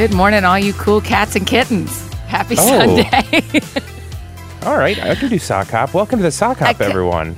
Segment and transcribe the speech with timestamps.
[0.00, 2.08] Good morning, all you cool cats and kittens.
[2.24, 2.66] Happy Oh.
[3.04, 3.60] Sunday.
[4.66, 5.92] All right, I can do sock hop.
[5.92, 7.36] Welcome to the sock hop, ca- everyone.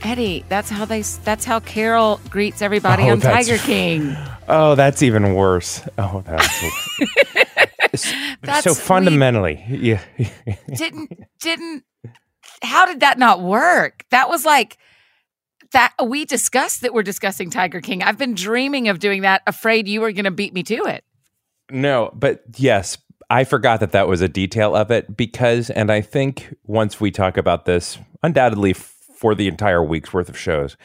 [0.00, 4.16] Eddie, that's how they that's how Carol greets everybody Oh, on Tiger King.
[4.46, 5.82] Oh, that's even worse.
[5.98, 6.60] Oh, that's
[8.00, 10.00] so, That's so fundamentally, yeah.
[10.72, 11.82] Didn't didn't
[12.62, 14.04] how did that not work?
[14.10, 14.78] That was like
[15.72, 18.04] that we discussed that we're discussing Tiger King.
[18.04, 21.02] I've been dreaming of doing that, afraid you were going to beat me to it.
[21.74, 22.98] No, but yes,
[23.30, 27.10] I forgot that that was a detail of it because, and I think once we
[27.10, 30.76] talk about this, undoubtedly for the entire week's worth of shows,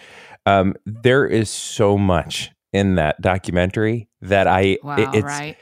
[0.46, 5.58] um, there is so much in that documentary that I Wow, it- it's right?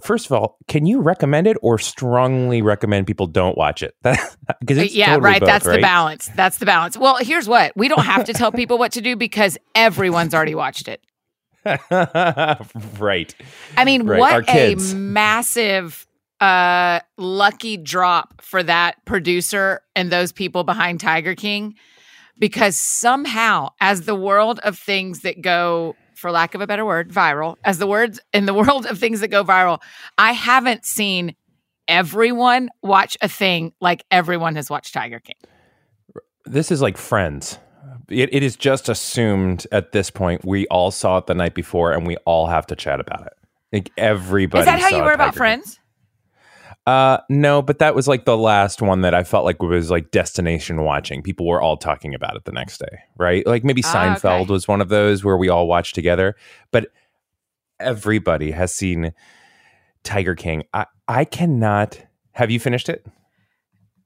[0.00, 3.94] first of all, can you recommend it or strongly recommend people don't watch it?
[4.60, 5.40] Because yeah, totally right.
[5.40, 6.30] both, That's the balance.
[6.34, 6.96] That's the balance.
[6.96, 10.54] Well, here's what we don't have to tell people what to do because everyone's already
[10.54, 11.02] watched it.
[12.98, 13.34] right.
[13.76, 14.94] I mean, Right, what our a kids.
[14.94, 16.06] massive
[16.40, 21.74] uh lucky drop for that producer and those people behind Tiger King
[22.38, 27.10] because somehow as the world of things that go for lack of a better word
[27.12, 29.80] viral as the words in the world of things that go viral
[30.16, 31.34] I haven't seen
[31.88, 35.36] everyone watch a thing like everyone has watched Tiger King.
[36.44, 37.58] This is like Friends.
[38.08, 41.92] It, it is just assumed at this point we all saw it the night before
[41.92, 43.32] and we all have to chat about it.
[43.72, 44.60] Like everybody.
[44.60, 45.78] Is that how you were about Friends?
[46.86, 50.10] Uh, no, but that was like the last one that I felt like was like
[50.10, 51.22] destination watching.
[51.22, 53.46] People were all talking about it the next day, right?
[53.46, 54.52] Like maybe Ah, Seinfeld okay.
[54.52, 56.34] was one of those where we all watched together,
[56.70, 56.86] but
[57.78, 59.12] everybody has seen
[60.02, 60.62] Tiger King.
[60.72, 62.00] I I cannot.
[62.32, 63.04] Have you finished it?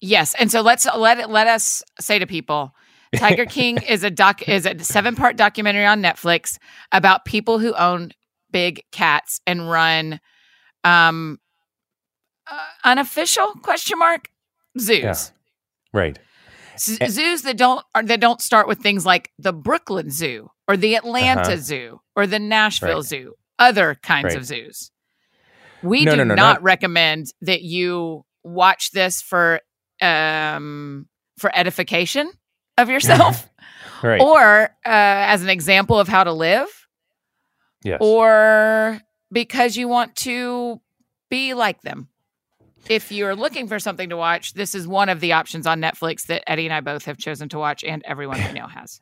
[0.01, 2.75] Yes, and so let's let it let us say to people,
[3.17, 6.59] Tiger King is a doc is a seven part documentary on Netflix
[6.93, 8.13] about people who own
[8.51, 10.21] big cats and run
[10.85, 11.39] um
[12.51, 14.29] uh, unofficial question mark
[14.79, 14.99] zoos.
[15.03, 15.15] Yeah.
[15.93, 16.19] Right.
[16.79, 20.77] Z- zoos that don't are, that don't start with things like the Brooklyn Zoo or
[20.77, 21.57] the Atlanta Uh-huh.
[21.57, 23.05] Zoo or the Nashville Right.
[23.05, 24.37] Zoo, other kinds Right.
[24.39, 24.91] of zoos.
[25.83, 29.61] We No, do no, no, not, not- recommend that you watch this for
[30.01, 31.07] um
[31.39, 32.31] for edification
[32.79, 33.49] of yourself
[34.03, 34.21] Right.
[34.21, 36.67] or uh, as an example of how to live
[37.85, 37.99] yes.
[38.01, 39.01] or
[39.31, 40.81] because you want to
[41.31, 42.09] be like them.
[42.89, 46.27] If you're looking for something to watch, this is one of the options on Netflix
[46.27, 49.01] that Eddie and I both have chosen to watch, and everyone we know has.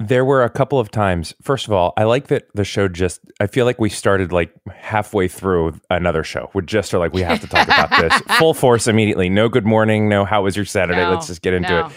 [0.00, 1.34] There were a couple of times.
[1.42, 3.20] First of all, I like that the show just.
[3.38, 6.50] I feel like we started like halfway through another show.
[6.54, 9.28] We just are like we have to talk about this full force immediately.
[9.28, 10.08] No good morning.
[10.08, 11.02] No how was your Saturday?
[11.02, 11.86] No, Let's just get into no.
[11.86, 11.92] it.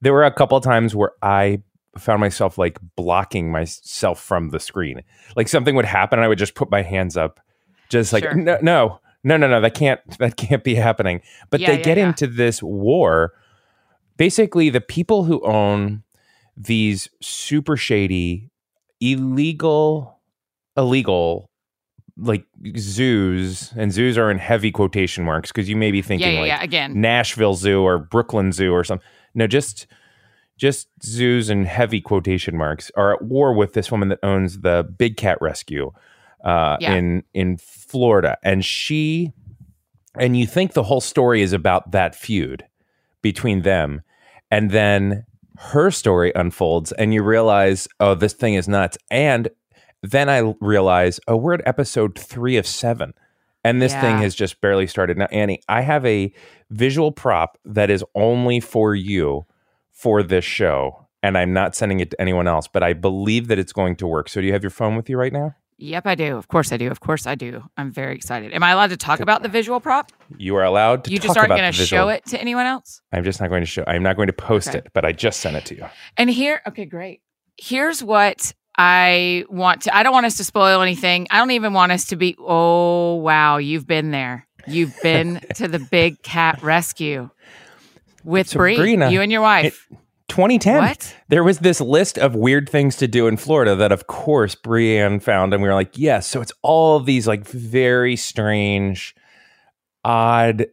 [0.00, 1.62] There were a couple of times where I
[1.98, 5.02] found myself like blocking myself from the screen.
[5.36, 7.40] Like something would happen, and I would just put my hands up,
[7.88, 8.34] just like Sure.
[8.34, 9.60] no, no, no, no, no.
[9.60, 10.00] That can't.
[10.18, 11.20] That can't be happening.
[11.50, 12.08] But Yeah, they yeah, get yeah.
[12.08, 13.32] into this war.
[14.16, 16.02] Basically, the people who own
[16.56, 18.50] these super shady,
[19.00, 20.18] illegal,
[20.76, 21.50] illegal,
[22.16, 22.44] like
[22.76, 26.40] zoos, and zoos are in heavy quotation marks because you may be Yeah, thinking yeah,
[26.40, 26.62] like yeah.
[26.62, 29.06] Again, Nashville Zoo or Brooklyn Zoo or something.
[29.34, 29.86] No, just
[30.56, 34.86] just zoos and heavy quotation marks are at war with this woman that owns the
[34.98, 35.90] Big Cat Rescue
[36.44, 36.94] uh, Yeah.
[36.94, 39.32] in in Florida, and she
[40.18, 42.64] and you think the whole story is about that feud
[43.22, 44.02] between them,
[44.50, 45.24] and then
[45.56, 49.48] her story unfolds, and you realize, oh, this thing is nuts, and
[50.02, 53.12] then I realize, oh, we're at episode three of seven.
[53.62, 55.18] And this thing has just barely started.
[55.18, 56.32] Now, Annie, I have a
[56.70, 59.44] visual prop that is only for you
[59.92, 63.58] for this show, and I'm not sending it to anyone else, but I believe that
[63.58, 64.28] it's going to work.
[64.30, 65.54] So, do you have your phone with you right now?
[65.82, 66.36] yep, I do.
[66.36, 66.90] Of course, I do.
[66.90, 67.62] Of course, I do.
[67.78, 68.52] I'm very excited.
[68.52, 70.12] Am I allowed to talk about the visual prop?
[70.36, 73.00] You are allowed to You just aren't going to show it to anyone else?
[73.12, 73.82] I'm just not going to show.
[73.86, 74.78] I'm not going to post Okay.
[74.78, 75.86] it, but I just sent it to you.
[76.18, 77.22] And here, okay, great.
[77.56, 78.52] Here's what
[78.82, 81.26] I want to, I don't want us to spoil anything.
[81.30, 84.46] I don't even want us to be, oh, wow, you've been there.
[84.66, 87.28] You've been to the big cat rescue
[88.24, 89.86] with Bree, Sabrina, you and your wife.
[90.28, 90.82] 2010.
[90.82, 91.14] What?
[91.28, 95.20] There was this list of weird things to do in Florida that, of course, Brienne
[95.20, 96.26] found, and we were like, yes.
[96.26, 99.14] So it's all of these like very strange,
[100.06, 100.68] odd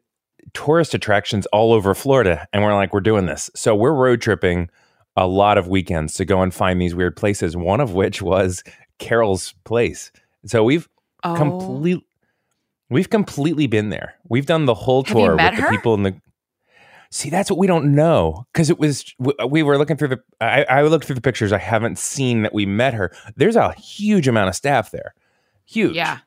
[0.54, 3.50] tourist attractions all over Florida, and we're like, we're doing this.
[3.54, 4.70] So we're road tripping
[5.18, 7.58] a lot of weekends to go and find these weird places.
[7.58, 8.64] One of which was
[9.00, 10.12] Carol's place.
[10.46, 10.88] So we've
[11.24, 12.04] oh, complete,
[12.90, 14.14] we've completely been there.
[14.30, 15.62] We've done the whole tour with her?
[15.62, 16.22] the people in the.
[17.10, 20.20] See, that's what we don't know because it was we, we were looking through the.
[20.40, 21.52] I, I looked through the pictures.
[21.52, 23.12] I haven't seen that we met her.
[23.36, 25.16] There's a huge amount of staff there,
[25.66, 25.96] huge.
[25.96, 26.20] yeah.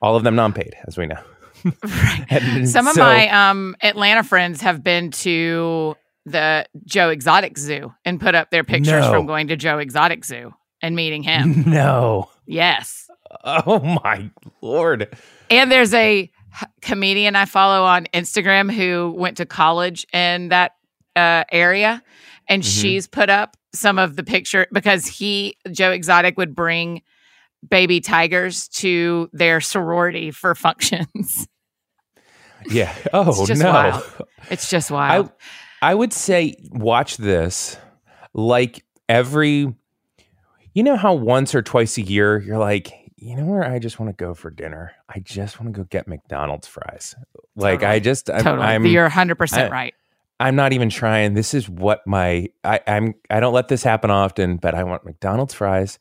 [0.00, 1.20] All of them non-paid, as we know.
[1.84, 2.64] Right.
[2.66, 8.20] Some of so- my um, Atlanta friends have been to the Joe Exotic Zoo and
[8.20, 9.10] put up their pictures No.
[9.10, 11.64] from going to Joe Exotic Zoo and meeting him.
[11.66, 12.30] no.
[12.46, 13.08] yes.
[13.44, 14.30] Oh my
[14.60, 15.16] lord.
[15.50, 16.30] And there's a
[16.82, 20.72] comedian I follow on Instagram who went to college in that
[21.16, 22.02] uh, area,
[22.48, 22.80] and Mhm.
[22.80, 27.00] she's put up some of the picture because he Joe Exotic would bring
[27.68, 31.46] baby tigers to their sorority for functions.
[32.66, 32.94] Yeah.
[33.12, 33.72] Oh just no.
[33.72, 34.02] wild.
[34.50, 35.28] It's just wild.
[35.28, 35.32] I
[35.82, 37.76] would say watch this
[38.34, 39.74] like every
[40.74, 44.00] you know how once or twice a year you're like, you know where I just
[44.00, 44.92] want to go for dinner?
[45.08, 47.14] I just want to go get McDonald's fries.
[47.54, 47.92] Like Totally.
[47.92, 49.94] I just I'm, totally, I'm you're 100 percent right.
[50.40, 51.34] I'm not even trying.
[51.34, 55.04] This is what my I, I'm I don't let this happen often, but I want
[55.04, 55.98] McDonald's fries.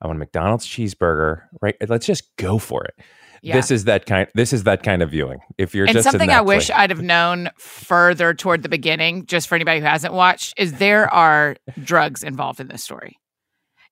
[0.00, 1.42] I want a McDonald's cheeseburger.
[1.60, 1.76] Right?
[1.88, 2.94] Let's just go for it.
[3.44, 3.56] Yeah.
[3.56, 4.26] This is that kind.
[4.34, 5.40] This is that kind of viewing.
[5.58, 6.78] If you're and just in something I wish place.
[6.78, 11.12] I'd have known further toward the beginning, just for anybody who hasn't watched, is there
[11.12, 13.18] are drugs involved in this story.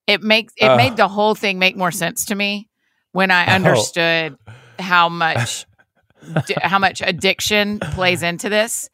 [0.07, 0.77] It makes it Ugh.
[0.79, 2.71] made the whole thing make more sense to me
[3.13, 3.55] when I Oh.
[3.57, 4.37] understood
[4.79, 5.67] how much
[6.63, 8.89] how much addiction plays into this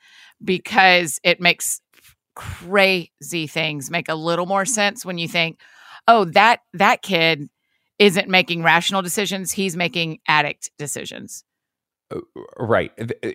[0.44, 1.81] because it makes
[2.34, 5.61] crazy things make a little more sense when you think,
[6.08, 7.49] oh, that that kid
[7.99, 11.45] isn't making rational decisions; he's making addict decisions.
[12.15, 12.21] Uh,
[12.59, 12.91] right.
[12.99, 13.31] Uh,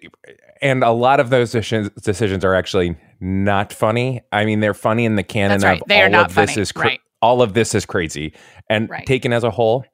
[0.61, 4.21] and a lot of those decisions, decisions are actually not funny.
[4.31, 5.81] I mean, they're funny in the canon That's right.
[5.81, 6.99] of They are all not of this is cra- Right.
[7.21, 8.33] all of this is crazy.
[8.69, 9.05] And Right.
[9.05, 9.85] taken as a whole,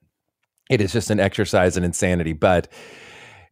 [0.69, 2.33] it is just an exercise in insanity.
[2.33, 2.71] But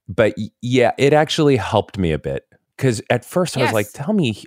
[0.07, 2.43] but yeah, it actually helped me a bit
[2.77, 4.41] because at first I was like, tell me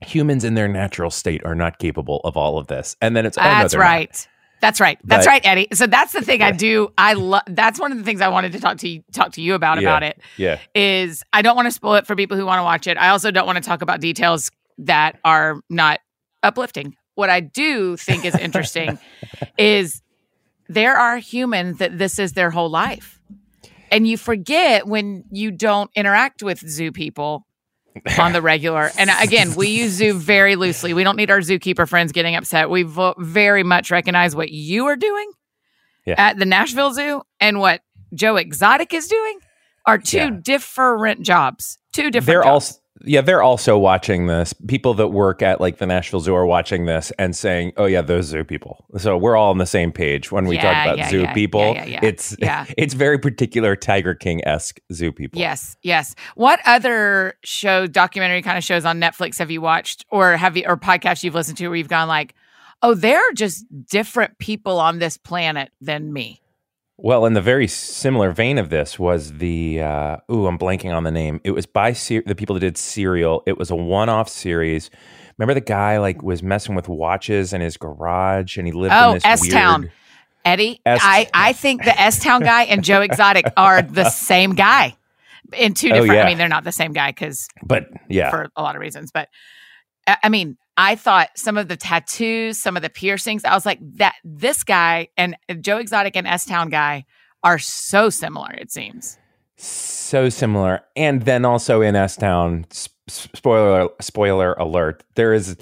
[0.00, 2.96] humans in their natural state are not capable of all of this.
[3.02, 4.26] And then it's oh, That's they're not.
[4.58, 4.68] Right.
[4.68, 4.98] That's right.
[5.04, 5.68] That's But- right, Eddie.
[5.72, 6.88] So that's the thing I do.
[6.98, 7.42] I love.
[7.46, 9.80] That's one of the things I wanted to talk to you, talk to you about
[9.80, 9.88] Yeah.
[9.88, 10.20] about it.
[10.36, 10.58] Yeah.
[10.74, 12.96] Is I don't want to spoil it for people who want to watch it.
[12.98, 16.00] I also don't want to talk about details that are not
[16.42, 16.94] uplifting.
[17.14, 18.98] What I do think is interesting
[19.58, 20.02] is
[20.68, 23.20] there are humans that this is their whole life,
[23.90, 27.44] and you forget when you don't interact with zoo people
[28.18, 28.90] on the regular.
[28.98, 30.94] And again, we use zoo very loosely.
[30.94, 32.70] We don't need our zookeeper friends getting upset.
[32.70, 35.30] We vo- very much recognize what you are doing
[36.06, 36.14] Yeah.
[36.18, 37.80] at the Nashville Zoo and what
[38.14, 39.38] Joe Exotic is doing
[39.86, 40.30] are two Yeah.
[40.42, 41.78] different jobs.
[41.92, 42.46] Two different they're jobs.
[42.72, 46.46] also yeah they're also watching this people that work at like the nashville zoo are
[46.46, 49.92] watching this and saying oh yeah those zoo people so we're all on the same
[49.92, 52.66] page when we Yeah, talk about yeah, zoo yeah, people it's Yeah.
[52.76, 56.14] it's very particular tiger king-esque zoo people Yes, yes.
[56.34, 60.64] What other show, documentary kind of shows on Netflix have you watched, or have you,
[60.66, 62.34] or podcasts you've listened to where you've gone like,
[62.82, 66.40] oh, they're just different people on this planet than me.
[66.98, 71.04] Well in the very similar vein of this was the uh ooh i'm blanking on
[71.04, 74.28] the name it was by Ser- the people that did serial it was a one-off
[74.28, 74.90] series
[75.38, 79.10] remember the guy like was messing with watches in his garage and he lived Oh,
[79.10, 79.80] in this S-Town.
[79.82, 79.92] weird
[80.44, 84.54] Eddie, S- I, I think the S Town guy and Joe Exotic are the same
[84.54, 84.96] guy
[85.56, 86.12] in two different.
[86.14, 86.22] yeah.
[86.22, 89.10] I mean, they're not the same guy because but yeah for a lot of reasons,
[89.12, 89.28] but
[90.06, 93.66] I I mean, I thought some of the tattoos, some of the piercings, I was
[93.66, 97.04] like, that this guy and Joe Exotic and S Town guy
[97.42, 98.52] are so similar.
[98.52, 99.18] It seems.
[99.56, 102.64] so similar and then also in s town
[103.08, 105.56] spoiler spoiler alert there is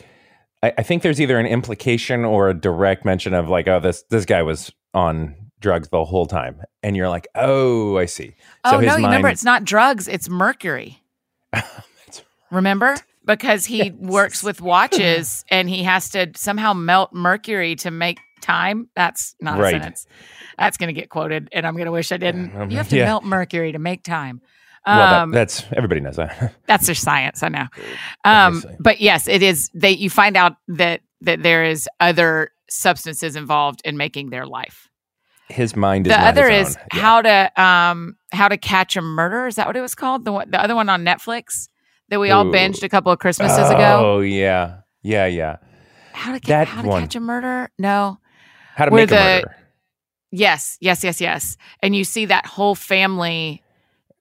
[0.62, 4.02] I, I think there's either an implication or a direct mention of like oh this
[4.10, 8.78] this guy was on drugs the whole time and you're like oh i see oh
[8.80, 11.02] his no, you remember it's not drugs, it's mercury.
[12.50, 12.96] remember?
[13.26, 18.88] Because he works with watches and he has to somehow melt mercury to make time.
[18.94, 19.74] That's not Right.
[19.74, 20.06] a sentence.
[20.58, 22.54] That's going to get quoted, and I'm going to wish I didn't.
[22.56, 23.06] Um, You have to yeah.
[23.06, 24.40] melt mercury to make time.
[24.86, 27.66] well that, Um, that's everybody knows that that's their science, I know.
[28.24, 29.68] Um, but yes, it is.
[29.74, 34.88] They you find out that that there is other substances involved in making their life.
[35.48, 36.76] his mind is the other is.
[36.94, 37.00] Yeah.
[37.00, 39.46] how to um how to catch a murder.
[39.48, 40.24] Is that what it was called?
[40.24, 41.68] The one, the other one on Netflix
[42.08, 42.52] that we all Ooh.
[42.52, 44.00] binged a couple of Christmases ago.
[44.16, 45.56] oh yeah yeah yeah
[46.12, 47.70] How to, that how to catch a murder?
[47.78, 48.18] No.
[48.74, 49.56] how to Where make a murder
[50.32, 51.56] Yes, yes, yes, yes.
[51.82, 53.62] And you see that whole family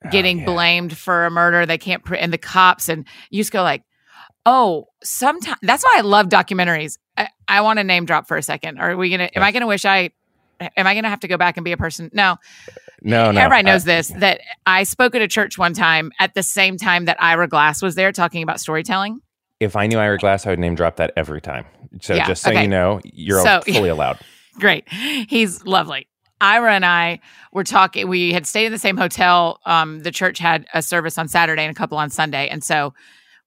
[0.04, 0.44] Oh, getting yeah.
[0.44, 1.64] blamed for a murder.
[1.66, 3.82] They can't, pre- and the cops, and you just go like,
[4.44, 6.98] oh, sometimes that's why I love documentaries.
[7.16, 8.78] I, I want to name drop for a second.
[8.78, 9.30] Are we gonna?
[9.34, 10.10] Am I gonna wish I?
[10.60, 12.10] Am I gonna have to go back and be a person?
[12.12, 12.36] No,
[13.02, 14.08] no no everybody knows uh, this.
[14.08, 17.82] That I spoke at a church one time at the same time that Ira Glass
[17.82, 19.20] was there talking about storytelling.
[19.60, 21.64] if i knew ira glass i would name drop that every time
[22.02, 22.62] so Yeah, just so okay.
[22.62, 24.18] you know you're So- fully allowed
[24.58, 24.88] Great,
[25.28, 26.08] he's lovely.
[26.40, 27.20] Ira and I
[27.52, 28.08] were talking.
[28.08, 29.60] We had stayed in the same hotel.
[29.66, 32.94] Um, the church had a service on Saturday and a couple on Sunday, and so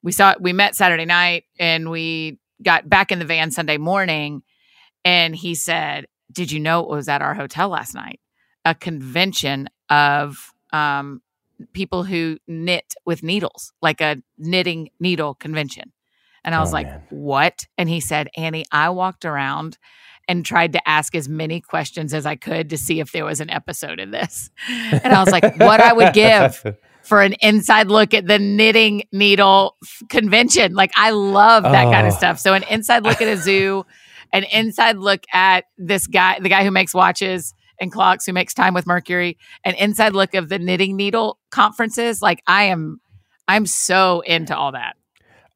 [0.04, 4.42] we saw we met Saturday night, and we got back in the van Sunday morning.
[5.06, 8.20] And he said, "Did you know it was at our hotel last night?
[8.66, 11.22] A convention of um,
[11.74, 15.92] people who knit with needles, like a knitting needle convention."
[16.44, 17.02] And I was Oh, like, man.
[17.10, 19.78] "What?" And he said, "Annie, I walked around."
[20.28, 23.40] and tried to ask as many questions as I could to see if there was
[23.40, 24.52] an episode in this.
[24.92, 26.64] And I was like, what I would give
[27.02, 30.76] for an inside look at the knitting needle f- convention.
[30.76, 32.18] Like, I love that kind of Oh.
[32.18, 32.38] stuff.
[32.38, 33.88] So, an inside look at a zoo,
[34.34, 38.54] an inside look at this guy, the guy who makes watches and clocks, who makes
[38.54, 42.22] time with Mercury, an inside look of the knitting needle conferences.
[42.22, 43.00] Like, I am,
[43.48, 44.96] I'm so into all that.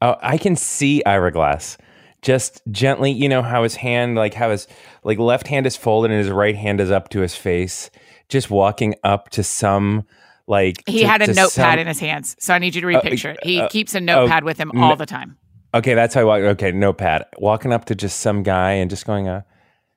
[0.01, 1.77] Oh, I can see Ira Glass
[2.21, 4.67] just gently, you know, how his hand, like how his
[5.03, 7.89] like left hand is folded and his right hand is up to his face,
[8.29, 10.05] just walking up to some
[10.47, 12.35] like He to- had a notepad some- in his hands.
[12.39, 13.39] So, I need you to Uh, repicture it.
[13.43, 15.37] He uh, keeps a notepad with him all the time.
[15.73, 16.41] Okay, that's how I walk.
[16.41, 17.25] Okay, notepad.
[17.37, 19.41] Walking up to just some guy and just going, uh,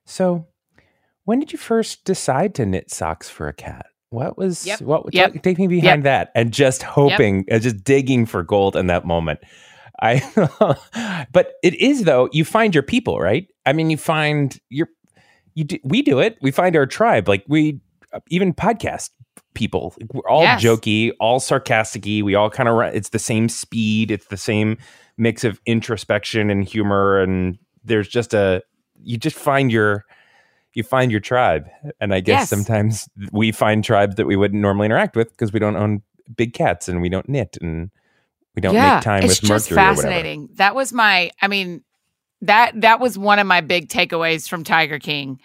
[0.05, 0.47] so
[1.25, 3.87] when did you first decide to knit socks for a cat?
[4.11, 7.83] What was Yep, what yep, take, take me behind that and just hoping and just
[7.83, 9.41] digging for gold in that moment.
[10.01, 10.23] I
[11.33, 13.49] but it is though, you find your people, right?
[13.67, 14.89] I mean, you find your
[15.55, 16.39] you do, we do it.
[16.41, 17.29] We find our tribe.
[17.29, 17.81] Like we
[18.29, 19.11] even podcast
[19.55, 19.95] people.
[20.13, 20.63] We're all Yes.
[20.63, 22.23] jokey, all sarcastic y.
[22.23, 24.79] We all kind of it's the same speed, it's the same
[25.19, 28.63] mix of introspection and humor and there's just a
[29.03, 30.05] you just find your
[30.75, 31.67] you find your tribe
[32.01, 32.49] and i guess Yes.
[32.51, 36.03] sometimes we find tribes that we wouldn't normally interact with because we don't own
[36.37, 37.91] big cats and we don't knit and
[38.55, 40.49] we don't make time it's with just mercury or whatever fascinating.
[40.55, 41.85] That was my, I mean,
[42.41, 45.41] that that was one of my big takeaways from Tiger King.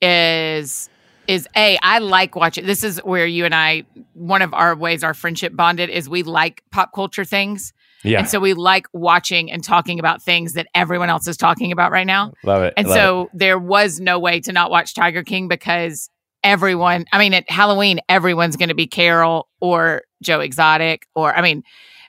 [0.00, 0.88] Is
[1.26, 2.66] is a I like watching.
[2.66, 6.22] This is where you and I, one of our ways our friendship bonded is we
[6.22, 7.72] like pop culture things,
[8.06, 11.72] yeah and so we like watching and talking about things that everyone else is talking
[11.72, 12.32] about right now.
[12.44, 16.08] love it And love so there was no way to not watch Tiger King because
[16.44, 21.42] everyone, I mean, at Halloween, everyone's going to be Carol or Joe Exotic, or, I
[21.42, 21.62] mean,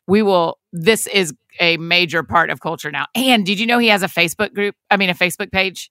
[0.05, 3.07] we will, this is a major part of culture now.
[3.15, 4.75] And did you know he has a Facebook group?
[4.91, 5.89] I mean, a Facebook page?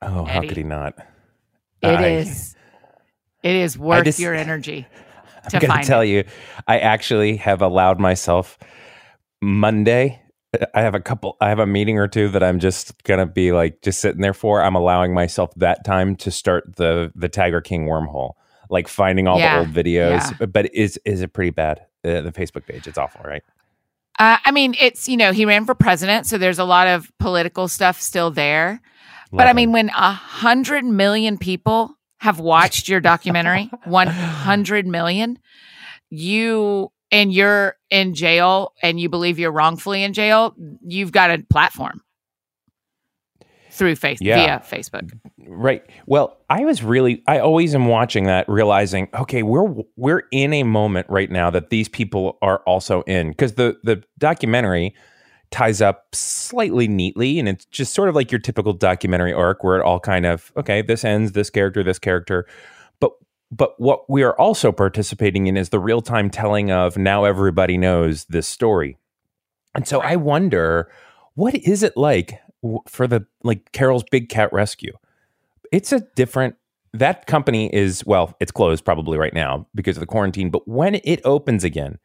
[0.00, 0.06] it.
[0.06, 0.94] oh how could he not
[1.82, 2.54] It I- is.
[3.42, 4.86] It is worth just- your energy
[5.50, 6.06] to i'm gonna tell it.
[6.08, 6.24] you
[6.68, 8.58] i actually have allowed myself
[9.40, 10.20] monday
[10.74, 13.52] i have a couple i have a meeting or two that i'm just gonna be
[13.52, 14.62] like just sitting there for.
[14.62, 18.32] I'm allowing myself that time to start the the tiger king wormhole
[18.70, 20.52] like finding all Yeah, the old videos.
[20.52, 21.80] but is is it pretty bad?
[22.04, 23.42] Uh, the facebook page it's awful right?
[24.20, 27.08] Uh, I mean, it's, you know, he ran for president, so there's a lot of
[27.20, 28.80] political stuff still there.
[29.30, 35.38] But I mean, when a hundred million people have watched your documentary, one hundred million,
[36.10, 41.38] you and you're in jail and you believe you're wrongfully in jail, you've got a
[41.50, 42.02] platform
[43.70, 44.36] through face Yeah.
[44.36, 45.10] via Facebook.
[45.46, 45.84] Right.
[46.06, 50.62] Well, I was really I always am watching that realizing, okay, we're we're in a
[50.64, 54.94] moment right now that these people are also in because the the documentary
[55.50, 59.78] ties up slightly neatly and it's just sort of like your typical documentary arc where
[59.78, 62.46] it all kind of okay, this ends this character, this character.
[63.00, 63.12] But
[63.50, 68.24] but what we are also participating in is the real-time telling of now everybody knows
[68.26, 68.98] this story.
[69.74, 70.90] And so I wonder
[71.34, 72.40] what is it like
[72.88, 74.92] for the like Carol's Big Cat Rescue?
[75.70, 76.56] it's a different
[76.94, 80.94] that company is well it's closed probably right now because of the quarantine but when
[81.04, 81.98] it opens again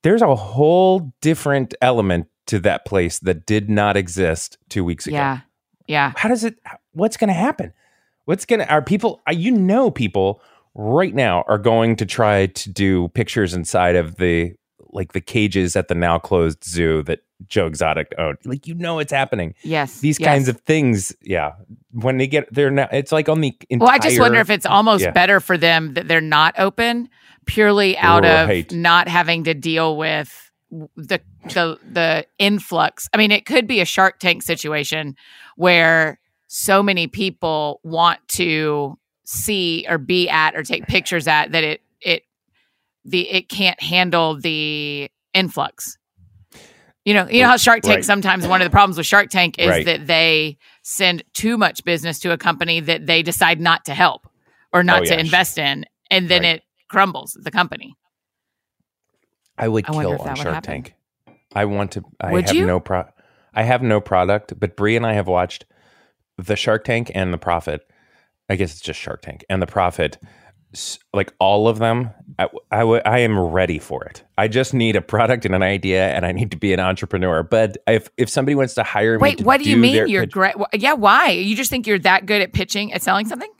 [0.00, 5.16] there's a whole different element to that place that did not exist two weeks ago
[5.16, 5.40] Yeah.
[5.86, 6.12] Yeah.
[6.16, 6.58] how does it
[6.92, 7.74] what's going to happen
[8.24, 10.40] what's going to are people are, you know people
[10.78, 14.52] right now are going to try to do pictures inside of the
[14.90, 18.98] like the cages at the now closed zoo that joe exotic owned like you know
[18.98, 20.00] it's happening Yes.
[20.00, 20.26] these yes.
[20.26, 21.52] kinds of things yeah
[21.92, 24.48] when they get they're not it's like on the entire Well, I just wonder if
[24.50, 25.10] it's almost yeah.
[25.10, 27.08] better for them that they're not open
[27.46, 28.70] purely out Right.
[28.70, 30.50] of not having to deal with
[30.96, 33.08] the the the influx.
[33.14, 35.14] I mean, it could be a Shark Tank situation
[35.56, 36.18] where
[36.48, 41.82] so many people want to see or be at or take pictures at that it
[42.00, 42.22] it
[43.04, 45.98] the it can't handle the influx.
[47.04, 48.04] You know, you know how Shark Tank Right.
[48.04, 49.84] sometimes one of the problems with Shark Tank is Right.
[49.86, 54.26] that they send too much business to a company that they decide not to help
[54.72, 55.20] or not Oh, to yeah.
[55.20, 56.56] invest in, and then Right.
[56.56, 57.94] it crumbles the company.
[59.58, 60.94] i would I kill on shark tank
[61.54, 62.66] i want to i Would have you?
[62.66, 63.04] no pro
[63.54, 65.64] i have no product but Bree and i have watched
[66.36, 67.88] the shark tank and the profit
[68.48, 70.18] I guess it's just Shark Tank and the Profit.
[70.72, 74.22] s- Like all of them, I, I, w- I am ready for it.
[74.38, 77.42] I just need a product and an idea, and I need to be an entrepreneur.
[77.42, 80.32] But if if somebody wants to hire me, Wait, what do you mean you're pitch-
[80.32, 80.54] great?
[80.74, 81.30] Yeah, why?
[81.30, 83.50] You just think you're that good at pitching, at selling something?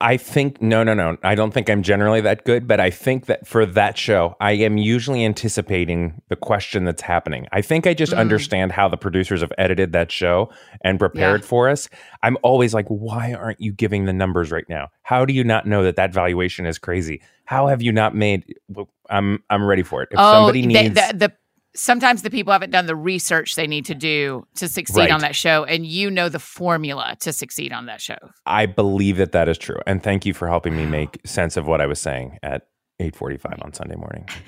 [0.00, 1.16] I think no, no, no.
[1.22, 4.52] I don't think I'm generally that good, but I think that for that show, I
[4.52, 7.46] am usually anticipating the question that's happening.
[7.52, 8.18] I think I just Mm.
[8.18, 10.50] understand how the producers have edited that show
[10.82, 11.88] and prepared for us.
[12.22, 14.88] I'm always like, why aren't you giving the numbers right now?
[15.02, 17.22] How do you not know that that valuation is crazy?
[17.44, 18.54] How have you not made?
[18.68, 20.08] well, I'm I'm ready for it.
[20.12, 21.32] If somebody the- needs, the, the
[21.74, 25.10] sometimes the people haven't done the research they need to do to succeed Right.
[25.10, 28.18] on that show, and you know the formula to succeed on that show.
[28.46, 29.78] I believe that that is true.
[29.86, 32.66] And thank you for helping me make sense of what I was saying at
[33.00, 34.26] 8:45 on Sunday morning.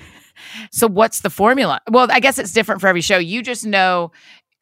[0.69, 1.81] So what's the formula?
[1.89, 3.17] Well, I guess it's different for every show.
[3.17, 4.11] You just know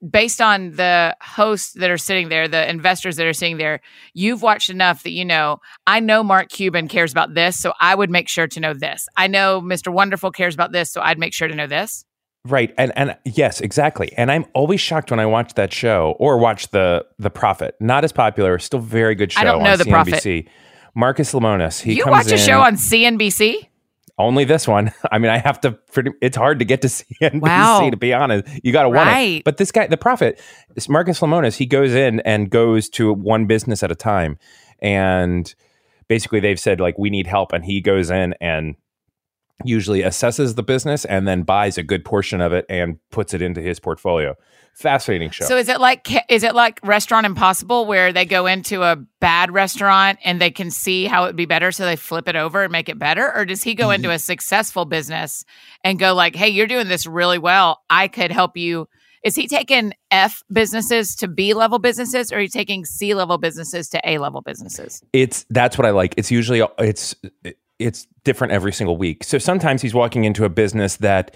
[0.10, 3.82] based on the hosts that are sitting there, the investors that are sitting there,
[4.14, 7.94] you've watched enough that you know, I know Mark Cuban cares about this, so I
[7.94, 9.08] would make sure to know this.
[9.18, 9.92] I know Mr.
[9.92, 12.06] Wonderful cares about this, so I'd make sure to know this.
[12.46, 12.74] Right.
[12.78, 14.14] And and yes, exactly.
[14.16, 17.76] And I'm always shocked when I watch that show or watch the the Profit.
[17.80, 20.14] Not as popular, still very good show I don't know on The Profit.
[20.16, 20.48] CNBC.
[20.94, 21.82] Marcus Lemonis.
[21.82, 23.68] He you watch a in, show on CNBC?
[24.18, 24.94] only this one.
[25.12, 27.90] I mean, I have to pretty it's hard to get to CNBC Wow.
[27.90, 28.46] to be honest.
[28.64, 29.40] You got to want Right.
[29.40, 29.44] it.
[29.44, 30.40] But this guy, the Profit,
[30.88, 34.38] Marcus Lemonis, he goes in and goes to one business at a time
[34.80, 35.54] and
[36.08, 38.76] basically they've said like we need help and he goes in and
[39.64, 43.42] usually assesses the business and then buys a good portion of it and puts it
[43.42, 44.36] into his portfolio.
[44.74, 45.46] Fascinating show.
[45.46, 49.52] So is it like is it like Restaurant Impossible where they go into a bad
[49.52, 52.64] restaurant and they can see how it would be better so they flip it over
[52.64, 53.94] and make it better or does he go mm-hmm.
[53.94, 55.46] into a successful business
[55.86, 58.90] and go like hey you're doing this really well I could help you
[59.26, 63.38] is he taking F businesses to B level businesses or are you taking C level
[63.38, 65.02] businesses to A level businesses?
[65.14, 66.14] it's that's what I like.
[66.16, 67.16] It's usually it's
[67.80, 69.24] it's different every single week.
[69.24, 71.36] So sometimes he's walking into a business that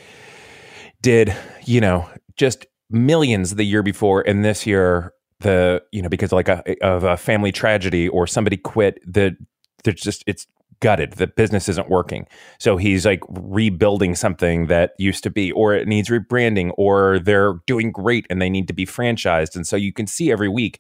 [1.02, 6.32] did, you know, just millions the year before and this year the, you know, because
[6.32, 9.38] like a of a family tragedy or somebody quit, the
[9.84, 10.48] there's just it's
[10.82, 11.14] gutted.
[11.14, 12.26] The business isn't working.
[12.58, 17.56] So he's like rebuilding something that used to be, or it needs rebranding, or they're
[17.66, 19.56] doing great and they need to be franchised.
[19.56, 20.80] And so you can see every week,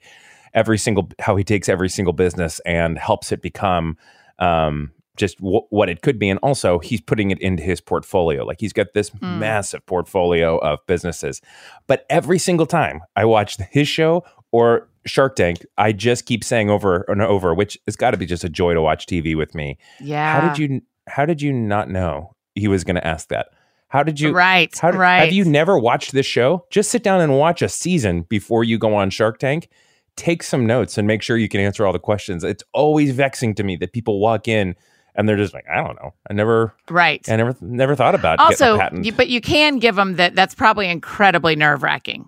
[0.53, 3.97] every single how he takes every single business and helps it become
[4.39, 6.29] um, just w- what it could be.
[6.29, 8.43] And also, he's putting it into his portfolio.
[8.43, 9.37] Like he's got this Hmm.
[9.39, 11.41] massive portfolio of businesses.
[11.85, 16.69] But every single time I watch his show or Shark Tank, I just keep saying
[16.71, 19.53] over and over, which has got to be just a joy to watch TV with
[19.53, 19.77] me.
[19.99, 20.41] Yeah.
[20.41, 20.81] How did you?
[21.07, 23.47] How did you not know he was going to ask that?
[23.87, 24.31] How did you?
[24.31, 24.75] Right.
[24.77, 25.19] How did, right.
[25.19, 26.65] Have you never watched this show?
[26.69, 29.67] Just sit down and watch a season before you go on Shark Tank.
[30.15, 32.43] Take some notes and make sure you can answer all the questions.
[32.43, 34.75] It's always vexing to me that people walk in
[35.19, 36.13] and they're just like, I don't know.
[36.29, 37.27] I never, right.
[37.29, 39.05] I never, never thought about getting also, a patent.
[39.05, 42.25] you, but you can give them that that's probably incredibly nerve-wracking.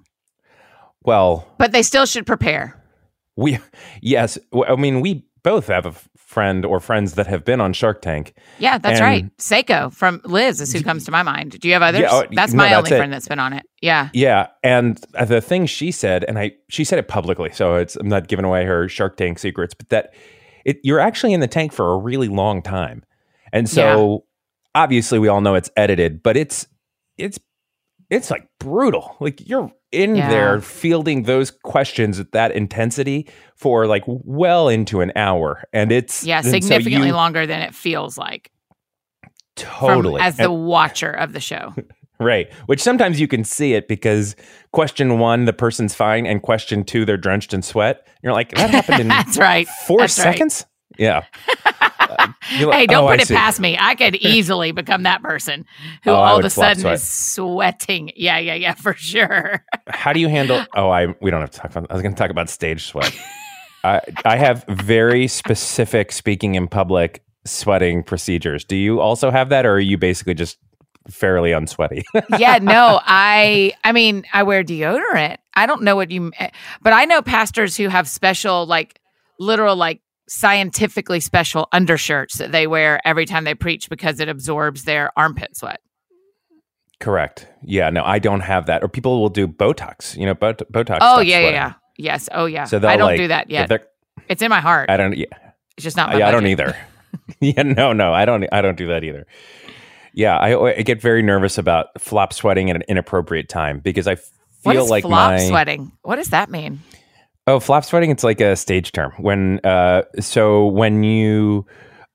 [1.03, 2.75] well, But they still should prepare.
[3.35, 3.59] we,
[4.01, 8.01] yes, I mean, we both have a friend or friends that have been on Shark
[8.01, 8.33] Tank.
[8.59, 9.37] Yeah, that's And- right.
[9.37, 11.59] Seiko from Liz is who comes to my mind.
[11.59, 12.01] Do you have others?
[12.01, 12.97] Yeah, oh, that's no, my that's only it.
[12.97, 13.65] friend that's been on it.
[13.81, 14.09] Yeah.
[14.13, 18.07] Yeah, and the thing she said, and I she said it publicly, so it's I'm
[18.07, 20.13] not giving away her Shark Tank secrets, but that
[20.65, 23.03] it you're actually in the tank for a really long time,
[23.53, 24.25] and so
[24.75, 26.67] obviously we all know it's edited, but it's
[27.17, 27.39] it's
[28.09, 29.15] it's like brutal.
[29.19, 30.29] Like you're in Yeah.
[30.29, 36.23] there fielding those questions at that intensity for like well into an hour, and it's
[36.23, 38.51] Yeah, and so significantly you- longer than it feels like.
[39.21, 41.73] from- Totally, as the And- watcher of the show.
[42.21, 42.53] Right.
[42.67, 44.35] Which sometimes you can see it because
[44.71, 48.07] question one, the person's fine, and question two, they're drenched in sweat.
[48.21, 49.67] You're like, that happened in that's right.
[49.87, 50.23] four That's right.
[50.33, 50.65] seconds?
[50.97, 51.23] Yeah.
[52.11, 52.27] Uh,
[52.65, 53.77] like, Hey, don't "Oh, I put it see." past me.
[53.79, 55.65] I could easily become that person
[56.03, 56.95] who Oh, all of a sudden sweat.
[56.95, 58.11] is sweating.
[58.17, 59.63] Yeah, yeah, yeah, for sure.
[59.87, 60.65] How do you handle?
[60.75, 61.89] Oh, I we don't have to talk about.
[61.89, 63.15] I was going to talk about stage sweat.
[63.85, 68.65] I I have very specific speaking in public sweating procedures.
[68.65, 70.57] Do you also have that, or are you basically just
[71.09, 72.03] fairly unsweaty?
[72.37, 75.37] yeah, no, I I mean, I wear deodorant.
[75.53, 76.49] I don't know what you eh,
[76.81, 78.99] but I know pastors who have special like
[79.39, 84.85] literal like scientifically special undershirts that they wear every time they preach because it absorbs
[84.85, 85.81] their armpit sweat.
[87.01, 87.47] Correct.
[87.63, 87.89] Yeah.
[87.89, 88.83] No, I don't have that.
[88.83, 90.15] Or people will do Botox.
[90.15, 90.99] You know, bot- Botox.
[91.01, 91.73] Oh yeah, yeah, yeah.
[91.97, 92.29] Yes.
[92.31, 92.65] Oh yeah.
[92.65, 93.69] So I don't like, do that yet.
[94.29, 94.89] It's in my heart.
[94.89, 95.17] I don't.
[95.17, 95.25] Yeah.
[95.75, 96.77] it's just not my yeah, I don't either.
[97.41, 98.45] yeah, no, no, I don't.
[98.51, 99.27] I don't do that either.
[100.13, 104.15] Yeah, I, I get very nervous about flop sweating at an inappropriate time because I
[104.63, 105.91] feel like flop my sweating?
[106.03, 106.81] What does that mean?
[107.47, 109.13] Oh, flop sweating, it's like a stage term.
[109.17, 111.65] When uh so when you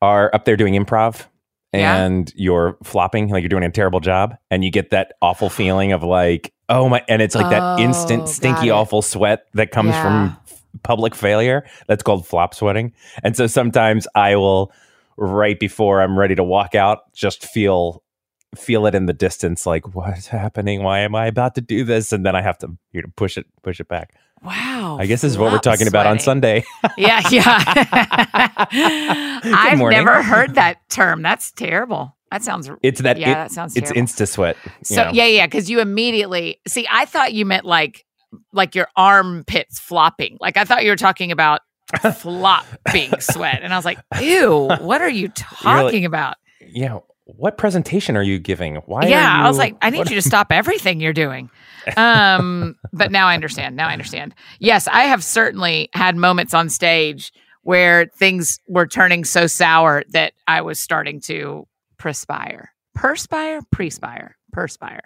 [0.03, 1.25] are up there doing improv
[1.73, 1.97] Yeah.
[2.05, 5.93] and you're flopping, like you're doing a terrible job, and you get that awful feeling
[5.93, 9.91] of like, oh my and it's like that Oh, instant stinky awful sweat that comes
[9.91, 10.03] Yeah.
[10.03, 10.37] from
[10.83, 11.65] public failure.
[11.89, 12.93] That's called flop sweating.
[13.23, 14.71] And so sometimes I will
[15.17, 18.03] right before I'm ready to walk out, just feel
[18.57, 22.11] feel it in the distance like what's happening why am i about to do this
[22.11, 24.97] and then i have to you know push it push it back Wow.
[25.01, 26.19] I guess this is what we're talking about on.
[26.21, 26.63] Sunday.
[26.99, 27.65] Yeah, yeah.
[28.71, 29.99] I've morning.
[30.05, 31.23] never heard that term.
[31.23, 32.15] That's terrible.
[32.31, 34.57] That sounds It's that yeah, it- that sounds it's insta sweat.
[34.85, 35.11] So know.
[35.13, 36.87] yeah, yeah, because you immediately see.
[36.91, 38.05] I thought you meant like
[38.53, 40.37] like your armpits flopping.
[40.41, 41.61] Like I thought you were talking about
[42.15, 46.99] flopping sweat, and I was like, "Ew, what are you talking about?" yeah.
[47.29, 48.77] What presentation are you giving?
[48.87, 49.07] Why?
[49.09, 51.51] yeah, are I was like, "I need what- you to stop everything you're doing."
[51.97, 53.75] Um, but now I understand.
[53.75, 54.33] Now I understand.
[54.61, 60.35] Yes, I have certainly had moments on stage where things were turning so sour that
[60.47, 61.67] I was starting to
[61.99, 65.03] perspire, perspire, perspire, perspire,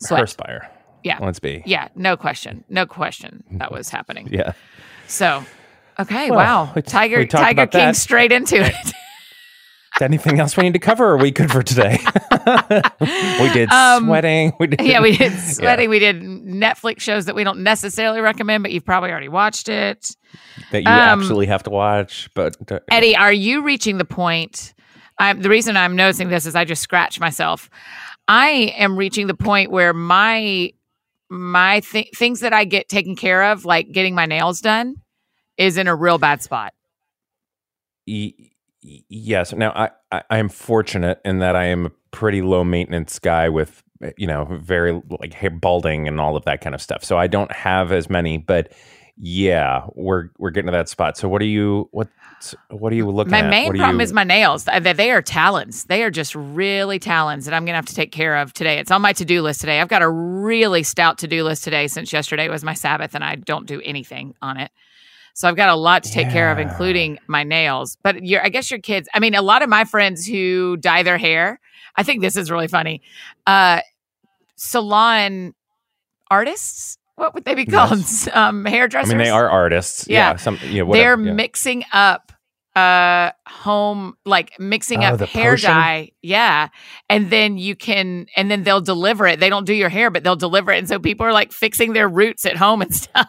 [0.00, 0.20] sweat.
[0.20, 0.70] perspire.
[1.02, 1.18] Yeah.
[1.20, 1.64] Let's be.
[1.66, 2.62] Yeah, no question.
[2.68, 4.28] No question that was happening.
[4.30, 4.52] Yeah.
[5.08, 5.44] So,
[5.98, 6.72] okay, Well, wow.
[6.74, 7.96] we Tiger we Tiger King that.
[7.96, 8.74] straight into it.
[10.00, 11.04] Anything else we need to cover?
[11.04, 11.98] Or are we good for today?
[13.00, 14.52] we did Um, sweating.
[14.58, 14.80] We did.
[14.80, 15.88] yeah, we did sweating.
[15.88, 20.10] We did Netflix shows that we don't necessarily recommend, but you've probably already watched it.
[20.72, 22.28] that you um, absolutely have to watch.
[22.34, 24.74] But uh, Eddie, are you reaching the point?
[25.20, 27.70] I'm, the reason I'm noticing this is I just scratched myself.
[28.26, 30.72] I am reaching the point where my
[31.30, 34.96] my th- things that I get taken care of, like getting my nails done,
[35.56, 36.72] is in a real bad spot.
[38.06, 38.32] y-
[38.82, 39.52] yes.
[39.52, 43.48] Now I, I I am fortunate in that I am a pretty low maintenance guy
[43.48, 47.04] with eh, you know very like hair balding and all of that kind of stuff.
[47.04, 48.72] So I don't have as many, but
[49.16, 51.16] yeah, we're we're getting to that spot.
[51.16, 52.08] So what are you what
[52.68, 53.44] what are you looking at?
[53.44, 54.64] My main problem you- is my nails.
[54.64, 55.84] Th- That they are talons.
[55.84, 58.78] They are just really talons that I'm gonna have to take care of today.
[58.80, 59.80] It's on my to do list today.
[59.80, 63.24] I've got a really stout to do list today since yesterday was my Sabbath and
[63.24, 64.70] I don't do anything on it.
[65.34, 67.98] So I've got a lot to take care of, including my nails.
[68.02, 69.08] But your, I guess your kids.
[69.12, 71.60] I mean, a lot of my friends who dye their hair.
[71.96, 73.02] I think this is really funny.
[73.46, 73.80] Uh,
[74.56, 75.54] salon
[76.30, 76.98] artists.
[77.16, 77.98] What would they be called?
[78.32, 79.10] Um, I hairdressers.
[79.10, 80.06] mean, they are artists.
[80.08, 80.30] Yeah.
[80.32, 80.36] Yeah.
[80.36, 81.32] some, yeah, They're yeah.
[81.32, 82.32] mixing up
[82.76, 85.70] uh home like mixing Oh, up hair potion?
[85.70, 86.70] dye yeah
[87.08, 90.24] and then you can and then they'll deliver it they don't do your hair but
[90.24, 93.28] they'll deliver it and so people are like fixing their roots at home and stuff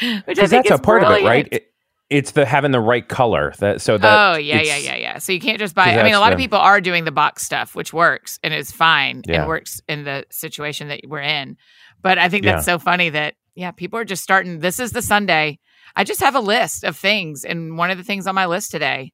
[0.24, 1.48] which i because think that's a part of it, right?
[1.50, 1.72] It,
[2.08, 3.52] it's the having the right color.
[3.58, 6.14] That so that oh yeah yeah yeah yeah so you can't just buy i mean
[6.14, 9.40] a lot of people are doing the box stuff which works and is fine Yeah.
[9.40, 11.56] and works in the situation that we're in
[12.02, 12.52] but i think Yeah.
[12.52, 15.58] that's so funny that yeah people are just starting this is the sunday
[15.96, 18.70] i just have a list of things and one of the things on my list
[18.70, 19.12] today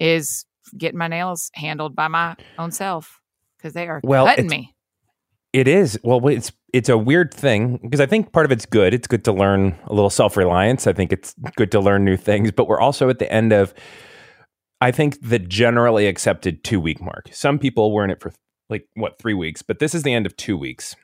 [0.00, 0.44] is
[0.78, 3.20] getting my nails handled by my own self
[3.58, 4.74] because they are Well, cutting me
[5.52, 5.98] It is.
[6.04, 8.94] Well, it's it's a weird thing because I think part of it's good.
[8.94, 10.86] It's good to learn a little self reliance.
[10.86, 13.74] I think it's good to learn new things, but we're also at the end of,
[14.80, 17.28] I think, the generally accepted two week mark.
[17.32, 18.32] Some people were in it for
[18.70, 20.96] like what three weeks, but this is the end of two weeks,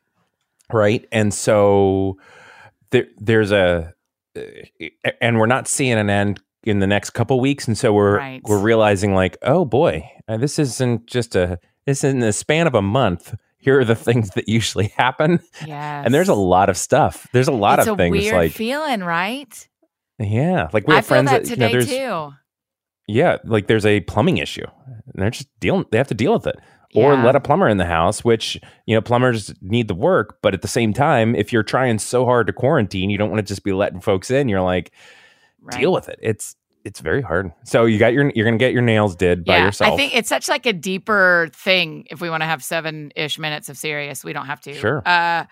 [0.72, 1.06] right?
[1.12, 2.16] And so
[2.90, 3.92] there, there's a,
[4.36, 4.40] uh,
[5.20, 8.40] and we're not seeing an end in the next couple weeks, and so we're Right.
[8.44, 12.74] we're realizing like, oh boy, this isn't just a this is in the span of
[12.74, 13.34] a month.
[13.60, 17.26] Here are the things that usually happen, yeah and there's a lot of stuff.
[17.32, 19.68] There's a lot it's of a things weird like feeling right
[20.20, 22.34] yeah, like we have friends that that, you know, too
[23.08, 25.86] yeah, like there's a plumbing issue, and they're just dealing.
[25.90, 26.56] They have to deal with it,
[26.94, 27.24] or Yeah.
[27.24, 30.60] let a plumber in the house, which you know plumbers need the work, but at
[30.62, 33.64] the same time, if you're trying so hard to quarantine, you don't want to just
[33.64, 34.48] be letting folks in.
[34.48, 34.92] You're like,
[35.62, 35.80] right.
[35.80, 36.18] deal with it.
[36.22, 36.54] It's
[36.88, 37.52] it's very hard.
[37.64, 39.92] So you got your you're gonna get your nails did by yourself.
[39.92, 43.38] I think it's such like a deeper thing if we want to have seven ish
[43.38, 44.24] minutes of serious.
[44.24, 44.72] We don't have to.
[44.74, 45.02] Sure.
[45.06, 45.44] Uh,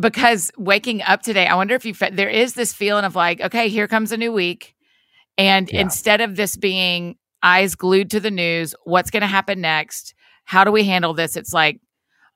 [0.00, 3.40] because waking up today, I wonder if you fe- there is this feeling of like,
[3.40, 4.74] okay, here comes a new week,
[5.38, 5.82] and Yeah.
[5.82, 10.14] instead of this being eyes glued to the news, what's going to happen next?
[10.44, 11.36] How do we handle this?
[11.36, 11.78] It's like,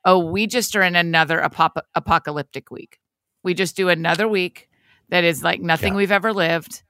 [0.05, 2.99] oh, we just are in another apop- apocalyptic week.
[3.43, 4.69] We just do another week
[5.09, 5.97] that is like nothing Yeah.
[5.99, 6.83] we've ever lived,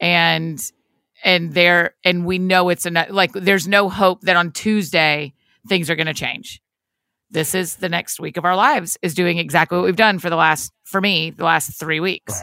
[0.00, 0.58] and
[1.24, 5.32] and there and we know it's enough like there's no hope that on tuesday
[5.68, 6.60] things are going to change
[7.30, 10.30] this is the next week of our lives is doing exactly what we've done for
[10.30, 12.42] the last for me the last three weeks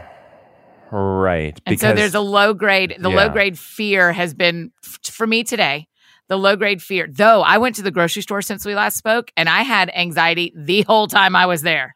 [0.91, 1.59] right.
[1.65, 5.43] and so there's a low grade the low grade fear has been f- for me
[5.43, 5.87] today
[6.29, 9.31] the low grade fear though i went to the grocery store since we last spoke
[9.37, 11.95] and i had anxiety the whole time i was there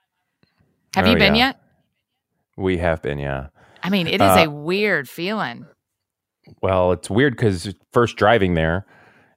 [0.95, 1.47] have Oh, you been yeah.
[1.47, 1.61] yet
[2.55, 3.47] we have been yeah.
[3.83, 5.67] I mean, it is uh, a weird feeling.
[6.61, 8.85] Well, it's weird because first driving there,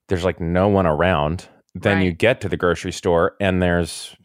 [0.09, 1.49] there's like no one around.
[1.75, 2.05] Then right.
[2.07, 4.17] you get to the grocery store and there's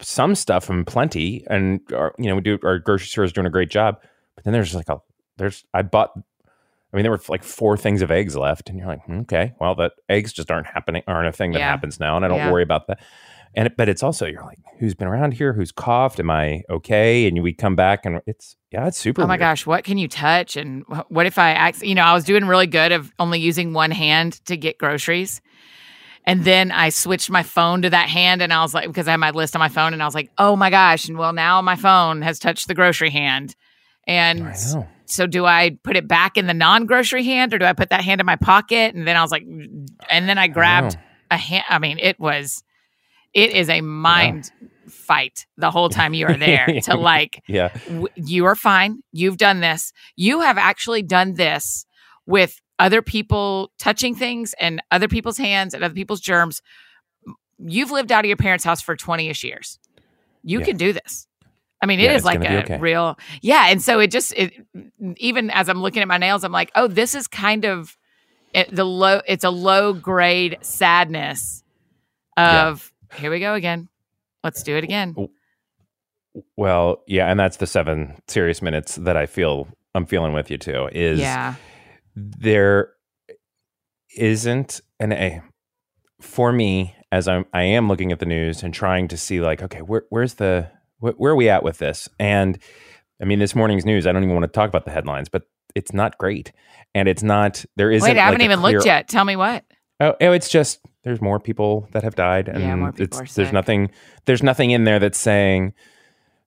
[0.00, 3.46] some stuff and plenty, and our, you know we do our grocery store is doing
[3.46, 3.96] a great job.
[4.34, 4.98] But then there's like a
[5.36, 6.10] there's I bought.
[6.16, 9.54] I mean, there were like four things of eggs left, and you're like, hmm, okay,
[9.58, 11.70] well, that eggs just aren't happening, aren't a thing that yeah.
[11.70, 12.52] happens now, and I don't yeah.
[12.52, 13.00] worry about that.
[13.54, 15.52] And but it's also you're like, who's been around here?
[15.52, 16.18] Who's coughed?
[16.18, 17.26] Am I okay?
[17.26, 19.22] And we come back, and it's yeah, it's super.
[19.22, 19.40] Oh my weird.
[19.40, 20.56] gosh, what can you touch?
[20.56, 23.74] And what if I, act, you know, I was doing really good of only using
[23.74, 25.42] one hand to get groceries,
[26.24, 29.12] and then I switched my phone to that hand and I was like, because I
[29.12, 31.08] had my list on my phone and I was like, oh my gosh.
[31.08, 33.56] And well, now my phone has touched the grocery hand.
[34.06, 34.54] And
[35.06, 37.90] so do I put it back in the non grocery hand or do I put
[37.90, 38.94] that hand in my pocket?
[38.94, 40.96] And then I was like, and then I grabbed
[41.30, 41.64] I a hand.
[41.68, 42.62] I mean, it was,
[43.34, 44.68] it is a mind yeah.
[44.88, 49.02] fight the whole time you are there to like, yeah, w- you are fine.
[49.12, 49.92] You've done this.
[50.16, 51.86] You have actually done this
[52.26, 56.62] with other people touching things and other people's hands and other people's germs.
[57.58, 59.78] You've lived out of your parents' house for 20 ish years.
[60.42, 60.64] You yeah.
[60.64, 61.28] can do this.
[61.80, 62.78] I mean, it yeah, is like a okay.
[62.78, 63.66] real, yeah.
[63.68, 64.52] And so it just, it,
[65.16, 67.96] even as I'm looking at my nails, I'm like, oh, this is kind of
[68.54, 71.62] it, the low, it's a low grade sadness
[72.36, 72.91] of.
[73.16, 73.88] Here we go again.
[74.44, 75.14] Let's do it again.
[76.56, 77.30] Well, yeah.
[77.30, 81.18] And that's the seven serious minutes that I feel I'm feeling with you too is
[81.18, 81.54] yeah
[82.14, 82.92] there
[84.16, 85.42] isn't an a
[86.20, 89.62] for me as I'm I am looking at the news and trying to see like
[89.62, 92.58] okay where where's the wh- where are we at with this and
[93.20, 95.42] I mean this morning's news I don't even want to talk about the headlines but
[95.74, 96.52] it's not great
[96.94, 99.64] and it's not there isn't wait I haven't even clear, looked yet tell me what
[100.00, 103.34] oh, oh it's just there's more people that have died and yeah, more people it's,
[103.34, 103.90] there's nothing
[104.24, 105.72] there's nothing in there that's saying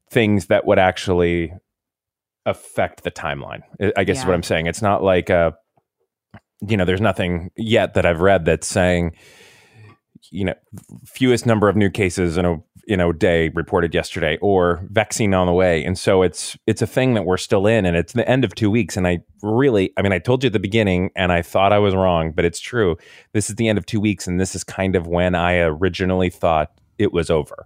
[0.09, 1.53] things that would actually
[2.45, 3.63] affect the timeline.
[3.97, 4.21] I guess yeah.
[4.21, 4.67] is what I'm saying.
[4.67, 5.51] It's not like uh
[6.67, 9.15] you know, there's nothing yet that I've read that's saying
[10.31, 10.53] you know
[11.05, 15.47] fewest number of new cases in a you know day reported yesterday or vaccine on
[15.47, 18.27] the way and so it's it's a thing that we're still in and it's the
[18.29, 21.11] end of 2 weeks and I really I mean I told you at the beginning
[21.15, 22.97] and I thought I was wrong but it's true
[23.33, 26.29] this is the end of 2 weeks and this is kind of when I originally
[26.29, 27.65] thought it was over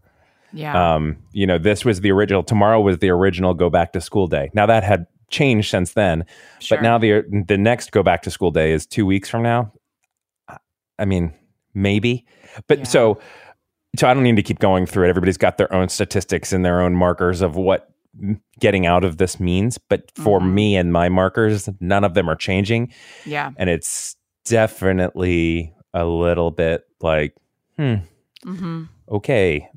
[0.54, 0.95] yeah.
[0.95, 2.43] Um, you know, this was the original.
[2.43, 4.50] Tomorrow was the original go back to school day.
[4.54, 6.26] Now that had changed since then,
[6.60, 6.78] sure.
[6.78, 9.72] but now the the next go back to school day is two weeks from now.
[10.98, 11.34] I mean,
[11.73, 12.25] maybe,
[12.67, 12.84] but yeah.
[12.86, 13.19] so
[13.97, 15.10] so I don't need to keep going through it.
[15.10, 17.89] Everybody's got their own statistics and their own markers of what
[18.60, 19.77] getting out of this means.
[19.77, 20.53] But for mm-hmm.
[20.53, 22.93] me and my markers, none of them are changing.
[23.25, 27.36] Yeah, and it's definitely a little bit like,
[27.77, 27.95] hmm,
[28.45, 28.84] mm-hmm.
[29.10, 29.67] okay,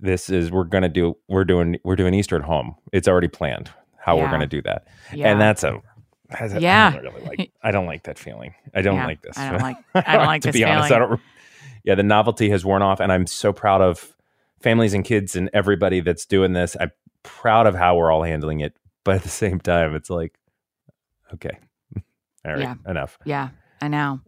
[0.00, 2.76] this is we're gonna do we're doing we're doing Easter at home.
[2.92, 4.24] It's already planned how yeah.
[4.24, 5.30] we're gonna do that, yeah.
[5.30, 5.80] and that's a,
[6.30, 6.92] that's a yeah.
[6.94, 7.52] I don't really like.
[7.62, 8.54] I don't like that feeling.
[8.74, 9.38] I don't yeah, like this.
[9.38, 9.76] I don't like.
[9.94, 10.74] I don't like to be feeling.
[10.74, 10.92] honest.
[10.92, 11.20] I don't.
[11.86, 14.14] Yeah, the novelty has worn off, and I'm so proud of
[14.60, 16.76] families and kids and everybody that's doing this.
[16.78, 16.90] I'm
[17.22, 20.34] proud of how we're all handling it, but at the same time, it's like,
[21.32, 21.58] okay,
[21.96, 22.74] all right, yeah.
[22.86, 23.18] enough.
[23.24, 24.20] Yeah, I know.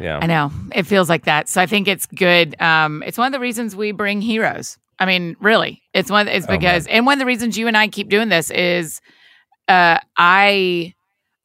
[0.00, 0.18] Yeah.
[0.20, 0.50] I know.
[0.74, 1.48] It feels like that.
[1.48, 2.60] So I think it's good.
[2.60, 4.76] Um, it's one of the reasons we bring heroes.
[4.98, 6.28] I mean, really, it's one.
[6.28, 8.50] It's oh, because, oh, and one of the reasons you and I keep doing this
[8.50, 9.00] is,
[9.68, 10.94] uh, I,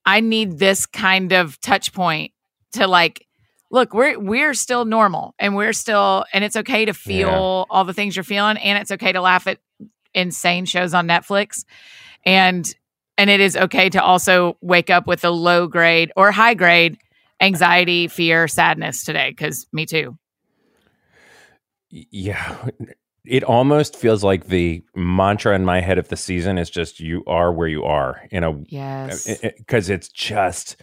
[0.05, 2.31] I need this kind of touch point
[2.73, 3.25] to like,
[3.69, 7.63] look, we're we're still normal, and we're still, and it's okay to feel yeah.
[7.69, 9.59] all the things you're feeling, and it's okay to laugh at
[10.13, 11.65] insane shows on Netflix,
[12.25, 12.73] and
[13.17, 16.97] and it is okay to also wake up with a low grade or high grade
[17.41, 20.17] anxiety, fear, sadness today because me too.
[21.89, 22.67] Yeah.
[23.25, 27.23] It almost feels like the mantra in my head of the season is just you
[27.27, 28.63] are where you are, you know.
[28.67, 29.39] Yes.
[29.41, 30.77] Because it's just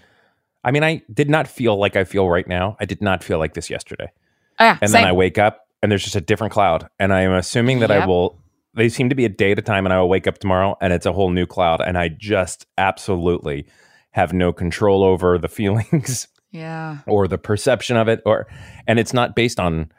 [0.66, 2.76] I mean, I did not feel like I feel right now.
[2.80, 4.10] I did not feel like this yesterday.
[4.58, 5.02] Ah, and same.
[5.02, 6.88] then I wake up and there's just a different cloud.
[6.98, 8.02] And I am assuming that yep.
[8.02, 8.38] I will
[8.74, 10.76] they seem to be a day at a time and I will wake up tomorrow
[10.82, 11.80] and it's a whole new cloud.
[11.80, 13.66] And I just absolutely
[14.10, 18.46] have no control over the feelings yeah or the perception of it or
[18.86, 19.90] and it's not based on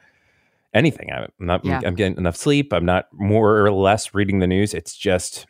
[0.74, 1.82] anything i'm not yeah.
[1.86, 5.46] i'm getting enough sleep i'm not more or less reading the news it's just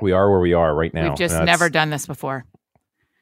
[0.00, 2.44] we are where we are right now we've just never done this before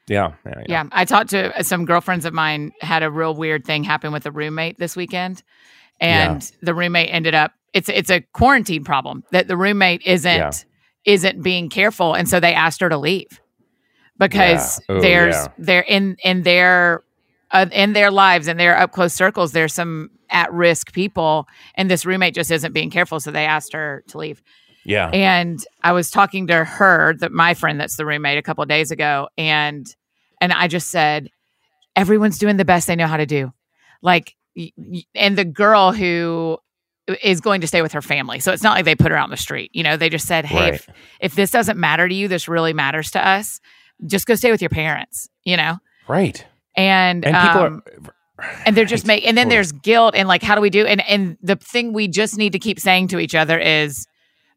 [0.09, 3.64] yeah, yeah, yeah yeah i talked to some girlfriends of mine had a real weird
[3.64, 5.42] thing happen with a roommate this weekend
[6.01, 6.59] and yeah.
[6.62, 10.64] the roommate ended up it's it's a quarantine problem that the roommate isn't
[11.05, 13.40] isn't being careful and so they asked her to leave
[14.19, 14.97] because yeah.
[14.97, 15.49] Ooh, there's yeah.
[15.59, 17.03] they're in in their
[17.51, 21.90] uh, in their lives and their up close circles there's some at risk people and
[21.90, 24.42] this roommate just isn't being careful so they asked her to leave
[24.87, 25.09] Yeah.
[25.09, 28.68] And I was talking to her, that my friend that's the roommate, a couple of
[28.68, 29.87] days ago, and
[30.40, 31.29] and I just said,
[31.96, 33.53] everyone's doing the best they know how to do.
[34.03, 34.35] Like,
[35.14, 36.59] and the girl who
[37.22, 38.40] is going to stay with her family.
[38.40, 39.70] So it's not like they put her out in the street.
[39.72, 40.75] You know, they just said, hey, Right.
[40.75, 40.88] if,
[41.20, 43.61] if this doesn't matter to you, this really matters to us.
[44.07, 45.29] Just go stay with your parents.
[45.44, 46.44] You know, Right.
[46.77, 50.42] and And people um, are and they're just make and then there's guilt and like
[50.42, 53.18] how do we do and and the thing we just need to keep saying to
[53.18, 54.07] each other is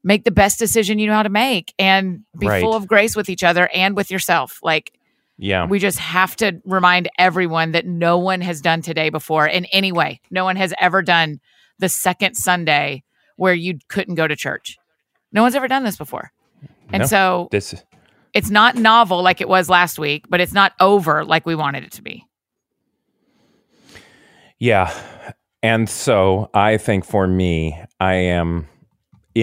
[0.03, 2.61] make the best decision you know how to make and be Right.
[2.61, 4.93] full of grace with each other and with yourself like
[5.37, 5.65] Yeah.
[5.65, 9.91] we just have to remind everyone that no one has done today before in any
[9.91, 11.39] way no one has ever done
[11.79, 13.03] the second sunday
[13.35, 14.77] where you couldn't go to church
[15.31, 16.31] no one's ever done this before
[16.93, 17.05] and No.
[17.07, 17.75] so this
[18.33, 21.83] it's not novel like it was last week but it's not over like we wanted
[21.83, 22.25] it to be
[24.57, 24.93] Yeah.
[25.63, 28.67] And so I think for me, I am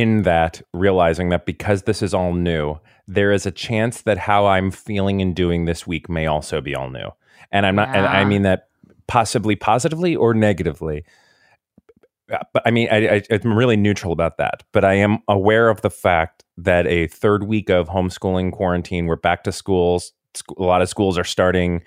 [0.00, 2.78] in that realizing that because this is all new,
[3.08, 6.74] there is a chance that how I'm feeling and doing this week may also be
[6.74, 7.08] all new.
[7.52, 8.68] And I'm not, and I mean that
[9.06, 11.04] possibly positively or negatively.
[12.32, 14.64] Uh, But I mean, I, I, I'm really neutral about that.
[14.72, 19.16] But I am aware of the fact that a third week of homeschooling quarantine, we're
[19.16, 20.12] back to schools.
[20.34, 21.82] Sc- A lot of schools are starting,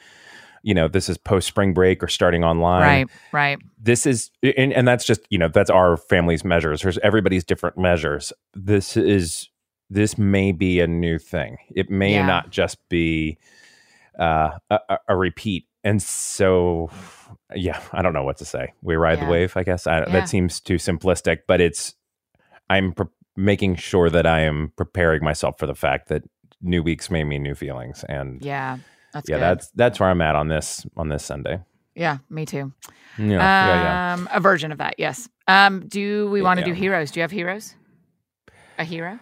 [0.64, 2.82] you know, this is post spring break or starting online.
[2.82, 3.60] Right right.
[3.82, 6.82] This is and, and that's just you know that's our family's measures.
[6.82, 8.34] There's everybody's different measures.
[8.54, 9.50] This is
[9.90, 11.58] this may be a new thing.
[11.76, 12.26] It may Yeah.
[12.26, 13.38] not just be
[14.20, 15.66] uh, a, a- repeat.
[15.84, 16.90] And so
[17.56, 18.74] yeah i don't know what to say.
[18.82, 19.26] We ride Yeah.
[19.26, 19.88] the wave i guess.
[19.88, 20.10] I, Yeah.
[20.12, 21.96] that seems too simplistic but it's
[22.70, 26.24] i'm pre- making sure that i am preparing myself for the fact that
[26.62, 28.04] new weeks may mean new feelings.
[28.10, 28.78] And yeah
[29.14, 29.42] that's yeah good.
[29.42, 31.60] that's that's where i'm at on this on this sunday
[31.96, 32.72] Yeah, me too.
[33.18, 33.28] yeah
[33.68, 35.28] yeah yeah Um, a version of that, yes.
[35.48, 36.74] Um, do we want to Yeah.
[36.74, 37.12] do heroes?
[37.12, 37.76] Do you have heroes?
[38.78, 39.20] A hero?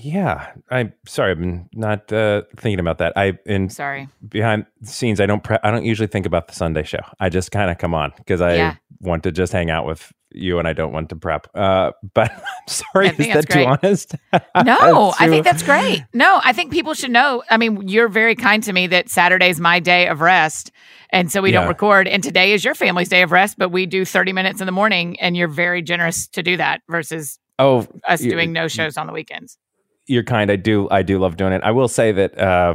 [0.00, 1.30] Yeah, I'm sorry.
[1.32, 3.12] I've been not uh, thinking about that.
[3.16, 4.08] I in Sorry.
[4.28, 5.20] behind the scenes.
[5.20, 5.42] I don't.
[5.42, 7.00] Pre- I don't usually think about the Sunday show.
[7.20, 8.74] I just kind of come on because I Yeah.
[9.00, 11.46] want to just hang out with you, and I don't want to prep.
[11.54, 13.08] Uh, but I'm sorry.
[13.08, 14.14] Is that too honest?
[14.64, 16.04] No, I think that's great.
[16.12, 17.42] No, I think people should know.
[17.50, 20.72] I mean, you're very kind to me that Saturday's my day of rest.
[21.10, 22.08] And so we don't record.
[22.08, 24.72] And today is your family's day of rest, but we do 30 minutes in the
[24.72, 25.18] morning.
[25.20, 29.12] And you're very generous to do that versus Oh, us doing no shows on the
[29.12, 29.58] weekends.
[30.06, 30.50] you're kind.
[30.50, 30.88] I do.
[30.90, 31.62] I do love doing it.
[31.64, 32.74] I will say that uh,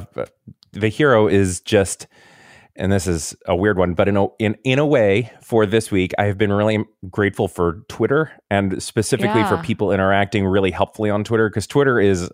[0.74, 2.08] the hero is just,
[2.76, 5.92] and this is a weird one, but in a in in a way, for this
[5.92, 11.10] week, I have been really grateful for Twitter and specifically for people interacting really helpfully
[11.10, 12.30] on Twitter because Twitter is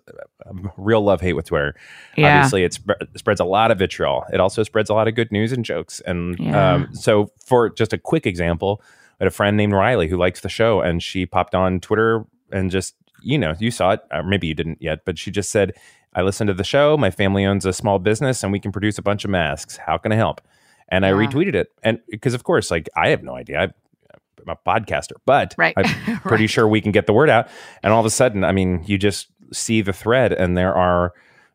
[0.46, 1.74] um, real love hate with Twitter.
[2.16, 2.36] Yeah.
[2.38, 4.24] Obviously, it sp- spreads a lot of vitriol.
[4.32, 6.00] It also spreads a lot of good news and jokes.
[6.06, 6.72] And Yeah.
[6.74, 8.80] um, so, for just a quick example,
[9.20, 12.24] I had a friend named Riley who likes the show, and she popped on Twitter
[12.52, 15.50] and just, you know, you saw it, or maybe you didn't yet, but she just
[15.50, 15.72] said,
[16.14, 16.96] I listened to the show.
[16.96, 19.76] My family owns a small business, and we can produce a bunch of masks.
[19.76, 20.40] How can I help?
[20.88, 23.60] And I retweeted it, and because of course, like I have no idea.
[23.60, 25.74] I, I'm a podcaster, but Right.
[25.76, 25.84] I'm
[26.22, 26.50] pretty Right.
[26.50, 27.48] sure we can get the word out.
[27.82, 31.12] And all of a sudden, I mean, you just see the thread, and there are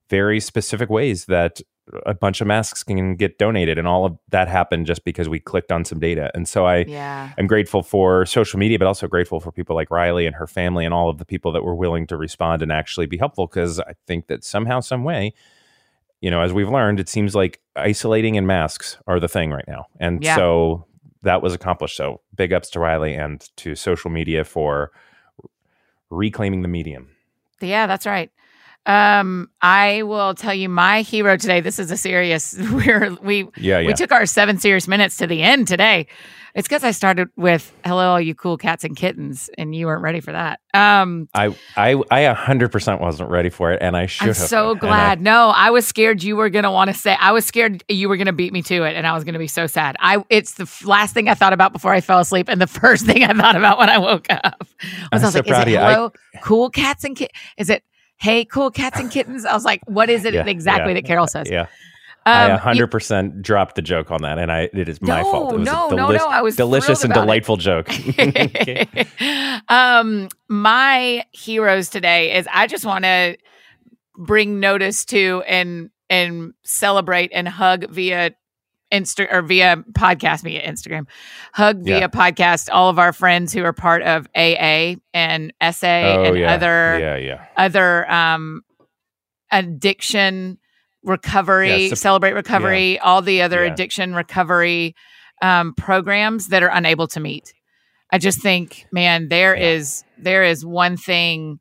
[0.09, 1.61] very specific ways that
[2.05, 5.39] a bunch of masks can get donated, and all of that happened just because we
[5.39, 6.31] clicked on some data.
[6.33, 7.33] And so I Yeah.
[7.37, 10.85] am grateful for social media, but also grateful for people like Riley and her family,
[10.85, 13.47] and all of the people that were willing to respond and actually be helpful.
[13.47, 15.33] Because I think that somehow, some way.
[16.21, 19.67] You know, as we've learned, it seems like isolating and masks are the thing right
[19.67, 19.87] now.
[19.99, 20.37] And Yeah.
[20.37, 20.85] so
[21.21, 21.97] that was accomplished.
[21.97, 24.91] So big ups to Riley and to social media for
[26.09, 27.09] reclaiming the medium.
[27.59, 28.31] Yeah, that's right.
[28.85, 31.61] Um, I will tell you my hero today.
[31.61, 32.55] This is a serious.
[32.71, 33.87] We're we Yeah, yeah.
[33.87, 36.07] we took our seven serious minutes to the end today.
[36.55, 40.03] It's because I started with "Hello, all you cool cats and kittens," and you weren't
[40.03, 40.59] ready for that.
[40.75, 44.23] Um, I I I a hundred percent wasn't ready for it, and I should.
[44.23, 44.83] I'm have so been.
[44.83, 45.21] And I- glad.
[45.21, 47.15] no, I was scared you were gonna want to say.
[47.19, 49.47] I was scared you were gonna beat me to it, and I was gonna be
[49.47, 49.95] so sad.
[49.99, 52.67] I it's the f- last thing I thought about before I fell asleep, and the
[52.81, 54.67] first thing I thought about when I woke up was
[55.11, 55.77] I'm I was so like, proud "Is of it you.
[55.79, 56.11] I- hello,
[56.43, 57.39] cool cats and kittens?
[57.57, 57.83] Is it
[58.23, 61.05] hey, cool cats and kittens?" I was like, "What is it Yeah, exactly yeah, that
[61.05, 61.67] Carole says?" Yeah,
[62.25, 65.01] I Um, a you- hundred percent dropped the joke on that, and I it is
[65.01, 65.53] my No, fault.
[65.53, 67.25] It was no, a no, no, I was delicious and about it.
[67.25, 67.89] delightful joke.
[69.69, 73.37] Um, my heroes today is I just want to
[74.17, 78.31] bring notice to and and celebrate and hug via
[78.93, 81.07] Insta or via podcast via Instagram,
[81.53, 82.07] hug via Yeah.
[82.07, 86.53] podcast all of our friends who are part of AA and SA oh and yeah,
[86.53, 87.45] other yeah, yeah.
[87.57, 88.61] other um
[89.51, 90.57] addiction
[91.03, 94.95] recovery Yeah, celebrate recovery all the other addiction recovery
[95.41, 97.53] um programs that are unable to meet.
[98.11, 101.59] I just think man there is there is one thing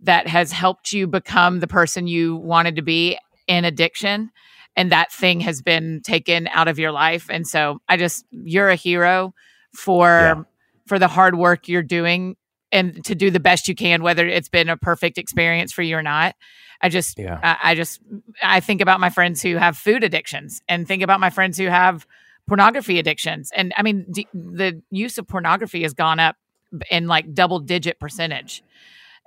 [0.00, 4.30] that has helped you become the person you wanted to be in addiction
[4.76, 8.68] and that thing has been taken out of your life and so i just you're
[8.68, 9.34] a hero
[9.74, 10.42] for Yeah.
[10.86, 12.36] for the hard work you're doing
[12.72, 15.96] and to do the best you can whether it's been a perfect experience for you
[15.96, 16.34] or not
[16.80, 17.38] i just Yeah.
[17.42, 18.00] I, I just
[18.42, 21.66] i think about my friends who have food addictions and think about my friends who
[21.66, 22.06] have
[22.48, 26.36] pornography addictions and i mean d- the use of pornography has gone up
[26.90, 28.62] in like double digit percentage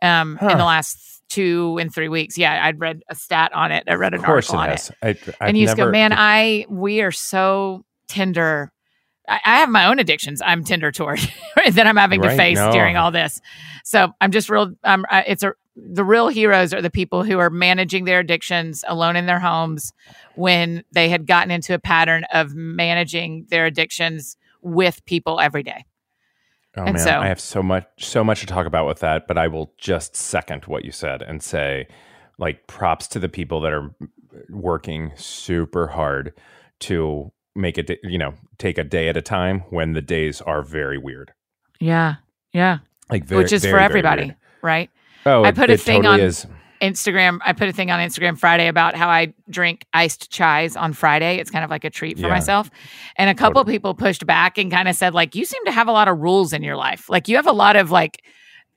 [0.01, 3.83] um in the last two and three weeks yeah i'd read a stat on it
[3.87, 4.91] i read an article on it.
[5.01, 8.71] I, and you just go, man, I we are so tender.
[9.27, 10.41] I, I have my own addictions.
[10.45, 11.19] I'm tender toward
[11.71, 12.71] that I'm having to face no.
[12.71, 13.41] during all this.
[13.83, 14.73] So I'm just real.
[14.83, 18.85] Um, I- it's a the real heroes are the people who are managing their addictions
[18.87, 19.91] alone in their homes
[20.35, 25.83] when they had gotten into a pattern of managing their addictions with people every day.
[26.75, 29.27] Oh And man, so- I have so much so much to talk about with that,
[29.27, 31.87] but I will just second what you said and say
[32.39, 33.93] like props to the people that are
[34.49, 36.33] working super hard
[36.79, 40.63] to make it you know, take a day at a time when the days are
[40.63, 41.31] very weird.
[41.79, 42.15] Yeah,
[42.53, 42.79] yeah,
[43.11, 44.89] Like very, which is very, for everybody, right?
[45.25, 46.47] Oh, I put a thing totally on- is.
[46.83, 47.39] Instagram.
[47.45, 51.37] I put a thing on Instagram Friday about how I drink iced chais on Friday.
[51.37, 52.33] It's kind of like a treat for Yeah.
[52.33, 52.69] myself.
[53.15, 55.87] And a couple people pushed back and kind of said, like, you seem to have
[55.87, 57.09] a lot of rules in your life.
[57.09, 58.21] Like you have a lot of like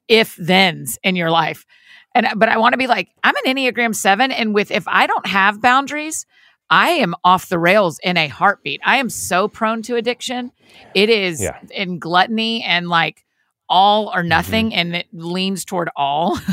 [0.09, 1.67] if thens in your life.
[2.15, 4.31] And uh, but I want to be like, I'm an Enneagram seven.
[4.31, 6.27] And with if I don't have boundaries,
[6.71, 8.81] I am off the rails in a heartbeat.
[8.85, 10.53] I am so prone to addiction.
[10.95, 11.59] It is Yeah.
[11.71, 13.25] in gluttony and like
[13.69, 14.29] all or mm-hmm.
[14.29, 16.39] nothing, and it leans toward all.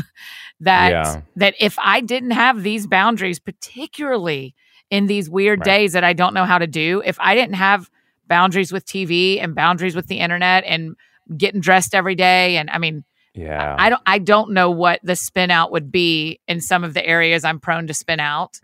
[0.64, 1.20] that Yeah.
[1.36, 4.54] that if I didn't have these boundaries, particularly
[4.90, 5.64] in these weird Right.
[5.78, 7.88] days that I don't know how to do, if I didn't have
[8.28, 10.96] boundaries with TV and boundaries with the internet and
[11.36, 13.04] getting dressed every day, and I mean,
[13.34, 13.74] Yeah.
[13.78, 17.04] I don't I don't know what the spin out would be in some of the
[17.06, 18.60] areas I'm prone to spin out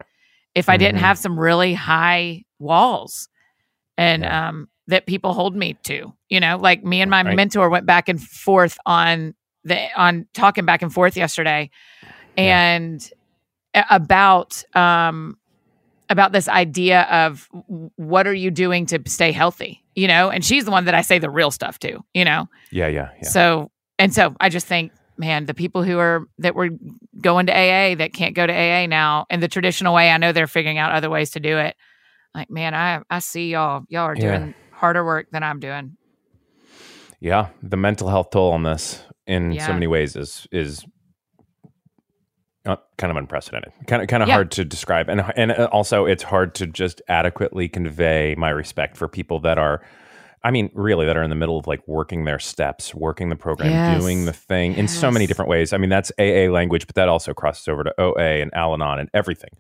[0.54, 1.04] if I didn't Mhm.
[1.04, 3.28] have some really high walls
[3.96, 4.48] and Yeah.
[4.48, 6.12] um that people hold me to.
[6.28, 7.36] You know, like me and my Right.
[7.36, 9.34] mentor went back and forth on
[9.64, 11.70] the on talking back and forth yesterday
[12.36, 13.10] and
[13.74, 15.36] a- about um
[16.08, 17.48] about this idea of
[17.96, 21.02] what are you doing to stay healthy you know and she's the one that i
[21.02, 23.28] say the real stuff to you know yeah, yeah, yeah.
[23.28, 26.70] so, and so I just think, man, the people who are that were
[27.20, 30.30] going to AA that can't go to AA now in the traditional way, I know
[30.32, 31.74] they're figuring out other ways to do it.
[32.32, 33.82] Like, man, I I see y'all.
[33.88, 34.38] Y'all are Yeah.
[34.38, 35.96] doing harder work than I'm doing.
[37.18, 39.66] Yeah, the mental health toll on this in Yeah.
[39.66, 40.84] so many ways is is
[42.66, 43.72] uh, kind of unprecedented.
[43.86, 44.34] Kind of kind of Yeah.
[44.34, 49.08] hard to describe, and and also it's hard to just adequately convey my respect for
[49.08, 49.82] people that are.
[50.42, 53.36] I mean, really, that are in the middle of like working their steps, working the
[53.36, 54.00] program, Yes.
[54.00, 55.74] doing the thing in so many different ways.
[55.74, 58.98] I mean, that's AA language, but that also crosses over to OA and Al Anon
[59.00, 59.50] and everything.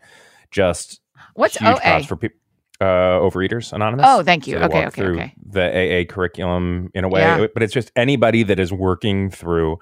[0.50, 1.00] Just
[1.34, 2.02] What's OA?
[2.04, 2.38] for people.
[2.80, 4.06] Uh, Overeaters Anonymous.
[4.08, 4.58] Oh, thank you.
[4.58, 5.34] they Okay, okay, through okay.
[5.44, 7.46] The AA curriculum in a way, Yeah.
[7.52, 9.78] but it's just anybody that is working through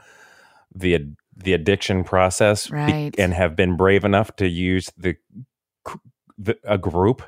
[0.74, 5.14] the the addiction process be- and have been brave enough to use the,
[6.36, 7.22] the a group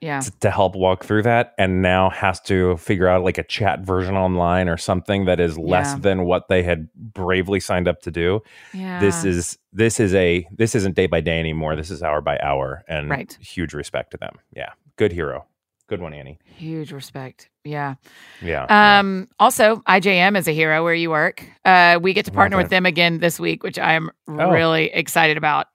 [0.00, 0.18] Yeah.
[0.20, 3.80] t- to help walk through that, and now has to figure out like a chat
[3.80, 5.98] version online or something that is less Yeah.
[6.00, 8.40] than what they had bravely signed up to do.
[8.72, 8.98] Yeah.
[8.98, 11.76] This is this is a this isn't day by day anymore.
[11.76, 13.32] This is hour by hour, and Right.
[13.40, 14.38] huge respect to them.
[14.56, 15.46] Yeah, good hero,
[15.88, 16.38] good one, Annie.
[16.44, 17.48] huge respect.
[17.64, 17.94] Yeah.
[18.42, 18.66] Yeah.
[18.68, 18.98] yeah.
[19.00, 21.44] Um, also, IJM is a hero where you work.
[21.64, 24.50] Uh, we get to partner with them again this week, which I am Oh.
[24.50, 25.66] really excited about.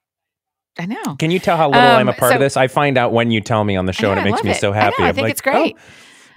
[0.78, 1.16] I know.
[1.18, 2.56] Can you tell how little I'm Um, a part so- of this?
[2.56, 4.52] I find out when you tell me on the show, Yeah, and it makes me
[4.52, 4.56] it.
[4.60, 5.02] so I know, happy.
[5.02, 5.76] I think like, it's great.
[5.76, 5.80] "Oh,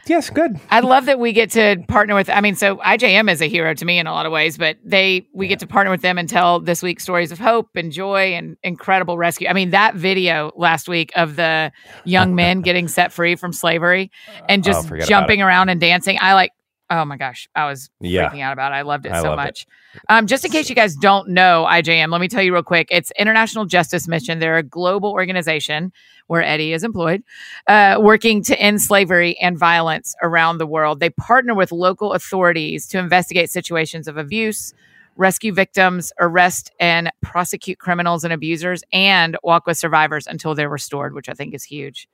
[0.06, 0.60] yes, good.
[0.70, 2.30] I love that we get to partner with.
[2.30, 4.78] I mean, so IJM is a hero to me in a lot of ways, but
[4.84, 7.92] they we get to partner with them and tell this week stories of hope and
[7.92, 9.48] joy and incredible rescue.
[9.48, 11.72] I mean, that video last week of the
[12.04, 14.12] young men getting set free from slavery
[14.50, 16.18] and Oh, just jumping around and dancing.
[16.22, 16.52] I like.
[16.90, 18.30] Oh my gosh, I was Yeah.
[18.30, 18.76] freaking out about it.
[18.76, 19.46] I loved it I so loved it.
[19.46, 19.68] much.
[20.10, 22.88] Um, just in case you guys don't know IJM, let me tell you real quick.
[22.92, 24.40] It's International Justice Mission.
[24.40, 25.92] They're a global organization
[26.28, 27.24] where Eddie is employed,
[27.68, 31.00] uh, working to end slavery and violence around the world.
[31.00, 34.74] They partner with local authorities to investigate situations of abuse,
[35.16, 41.14] rescue victims, arrest and prosecute criminals and abusers, and walk with survivors until they're restored,
[41.14, 42.08] which I think is huge.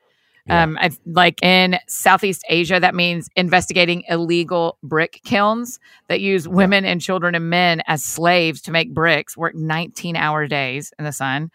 [0.47, 0.63] Yeah.
[0.63, 6.85] Um, I, like in Southeast Asia, that means investigating illegal brick kilns that use women
[6.85, 11.11] and children and men as slaves to make bricks, work 19 hour days in the
[11.11, 11.51] sun.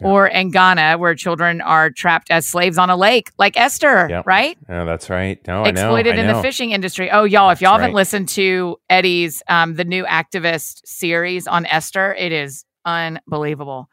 [0.00, 0.06] Yeah.
[0.06, 4.26] Or in Ghana, where children are trapped as slaves on a lake, like Esther, Yep.
[4.28, 4.56] right?
[4.68, 5.40] Oh, that's right.
[5.48, 5.80] No, I know.
[5.80, 7.10] Exploited I in the fishing industry.
[7.10, 8.00] Oh, y'all, if y'all That's haven't right.
[8.00, 13.88] listened to Eddie's, um, the new activist series on Esther, it is unbelievable.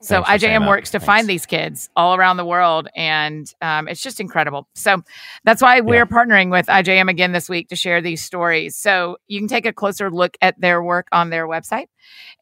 [0.00, 1.06] So Thanks for saying IJM works to Thanks.
[1.06, 4.68] find these kids all around the world, and um, it's just incredible.
[4.74, 5.02] So
[5.44, 6.04] that's why we're Yeah.
[6.04, 8.76] partnering with IJM again this week to share these stories.
[8.76, 11.86] So you can take a closer look at their work on their website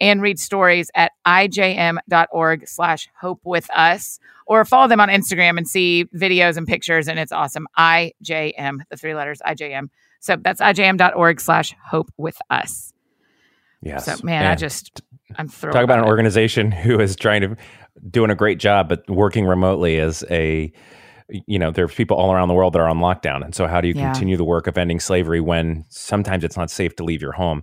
[0.01, 5.69] and read stories at ijm.org slash hope with us or follow them on Instagram and
[5.69, 7.09] see videos and pictures.
[7.09, 7.67] And it's awesome.
[7.79, 9.89] IJM, the three letters IJM.
[10.21, 12.94] So that's ijm.org slash hope with us.
[13.85, 14.07] Yes.
[14.07, 15.03] So man, I just
[15.37, 15.75] I'm thrilled.
[15.75, 16.09] talk about an it.
[16.09, 17.57] organization who is trying to
[18.11, 20.73] doing a great job, but working remotely is a
[21.47, 23.81] you know there's people all around the world that are on lockdown and so how
[23.81, 24.13] do you Yeah.
[24.13, 27.63] continue the work of ending slavery when sometimes it's not safe to leave your home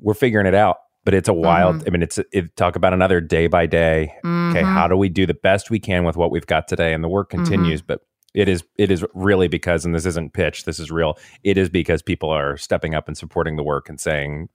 [0.00, 3.20] we're figuring it out but it's a wild i mean it's it talk about another
[3.20, 4.74] day by day okay Mhm.
[4.74, 7.08] how do we do the best we can with what we've got today and the
[7.08, 7.44] work Mm-hmm.
[7.44, 8.00] continues but
[8.34, 11.68] it is it is really because and this isn't pitch this is real it is
[11.70, 14.50] because people are stepping up and supporting the work and saying "P-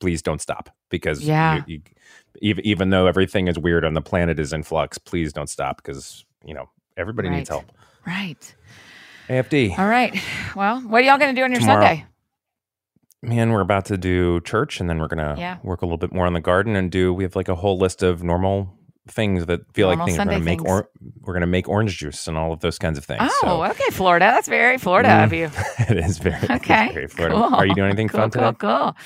[0.00, 1.62] please don't stop because Yeah.
[1.66, 1.80] you,
[2.40, 5.76] even, even though everything is weird on the planet is in flux please don't stop
[5.78, 7.70] because you know everybody needs help
[8.06, 8.54] Right.
[9.28, 10.14] afd All right.
[10.54, 11.84] Well, what are y'all going to do on your Tomorrow.
[11.86, 12.06] Sunday?
[13.22, 15.56] man we're about to do church and then we're gonna Yeah.
[15.64, 17.78] work a little bit more on the garden and do we have like a whole
[17.78, 18.72] list of normal
[19.08, 20.88] things that feel Normal like things we're gonna make or
[21.22, 23.90] we're gonna make orange juice and all of those kinds of things Oh, so okay,
[23.92, 24.24] Florida.
[24.26, 25.24] That's very Florida Mm.
[25.24, 25.50] of you.
[25.78, 26.90] it is very, Okay.
[26.92, 27.36] very Florida.
[27.36, 27.54] Cool.
[27.54, 28.56] Are you doing anything cool, fun cool, today?
[28.58, 28.96] Cool.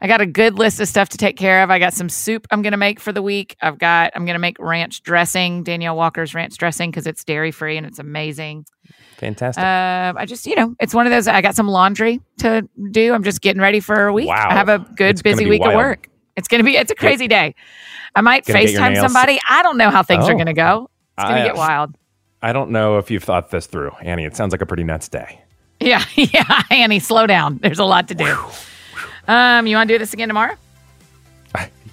[0.00, 1.70] I got a good list of stuff to take care of.
[1.70, 3.56] I got some soup I'm going to make for the week.
[3.60, 7.50] I've got I'm going to make ranch dressing, Danielle Walker's ranch dressing because it's dairy
[7.50, 8.64] free and it's amazing.
[9.18, 9.62] Fantastic.
[9.62, 11.28] Uh, I just, you know, it's one of those.
[11.28, 13.12] I got some laundry to do.
[13.14, 14.28] I'm just getting ready for a week.
[14.28, 14.48] Wow.
[14.50, 15.74] I have a good, It's busy week wild.
[15.74, 16.08] at work.
[16.34, 16.76] It's gonna be.
[16.78, 17.54] It's a crazy day.
[18.14, 19.38] I might FaceTime somebody.
[19.48, 20.38] I don't know how things are Oh.
[20.38, 20.90] gonna go.
[21.18, 21.94] It's gonna get wild.
[22.42, 24.24] I don't know if you've thought this through, Annie.
[24.24, 25.40] It sounds like a pretty nuts day.
[25.80, 26.62] Yeah, yeah.
[26.70, 27.58] Annie, slow down.
[27.62, 28.36] There's a lot to do.
[29.28, 30.54] Um, you want to do this again tomorrow?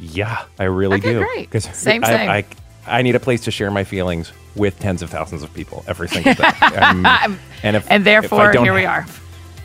[0.02, 1.20] Yeah, I really Okay, do.
[1.50, 1.62] great.
[1.62, 2.30] Same, I, same.
[2.30, 2.46] I,
[2.88, 6.08] I need a place to share my feelings with tens of thousands of people every
[6.08, 6.48] single day.
[6.78, 7.06] Um,
[7.64, 9.06] and if And therefore, don't here we are.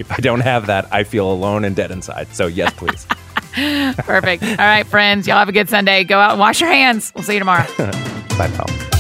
[0.01, 2.35] If I don't have that, I feel alone and dead inside.
[2.35, 3.07] So yes, please.
[3.55, 4.43] Perfect.
[4.43, 5.27] All right, friends.
[5.27, 6.05] Y'all have a good Sunday.
[6.05, 7.13] Go out and wash your hands.
[7.15, 7.67] We'll see you tomorrow.
[7.79, 8.94] Bye, pal.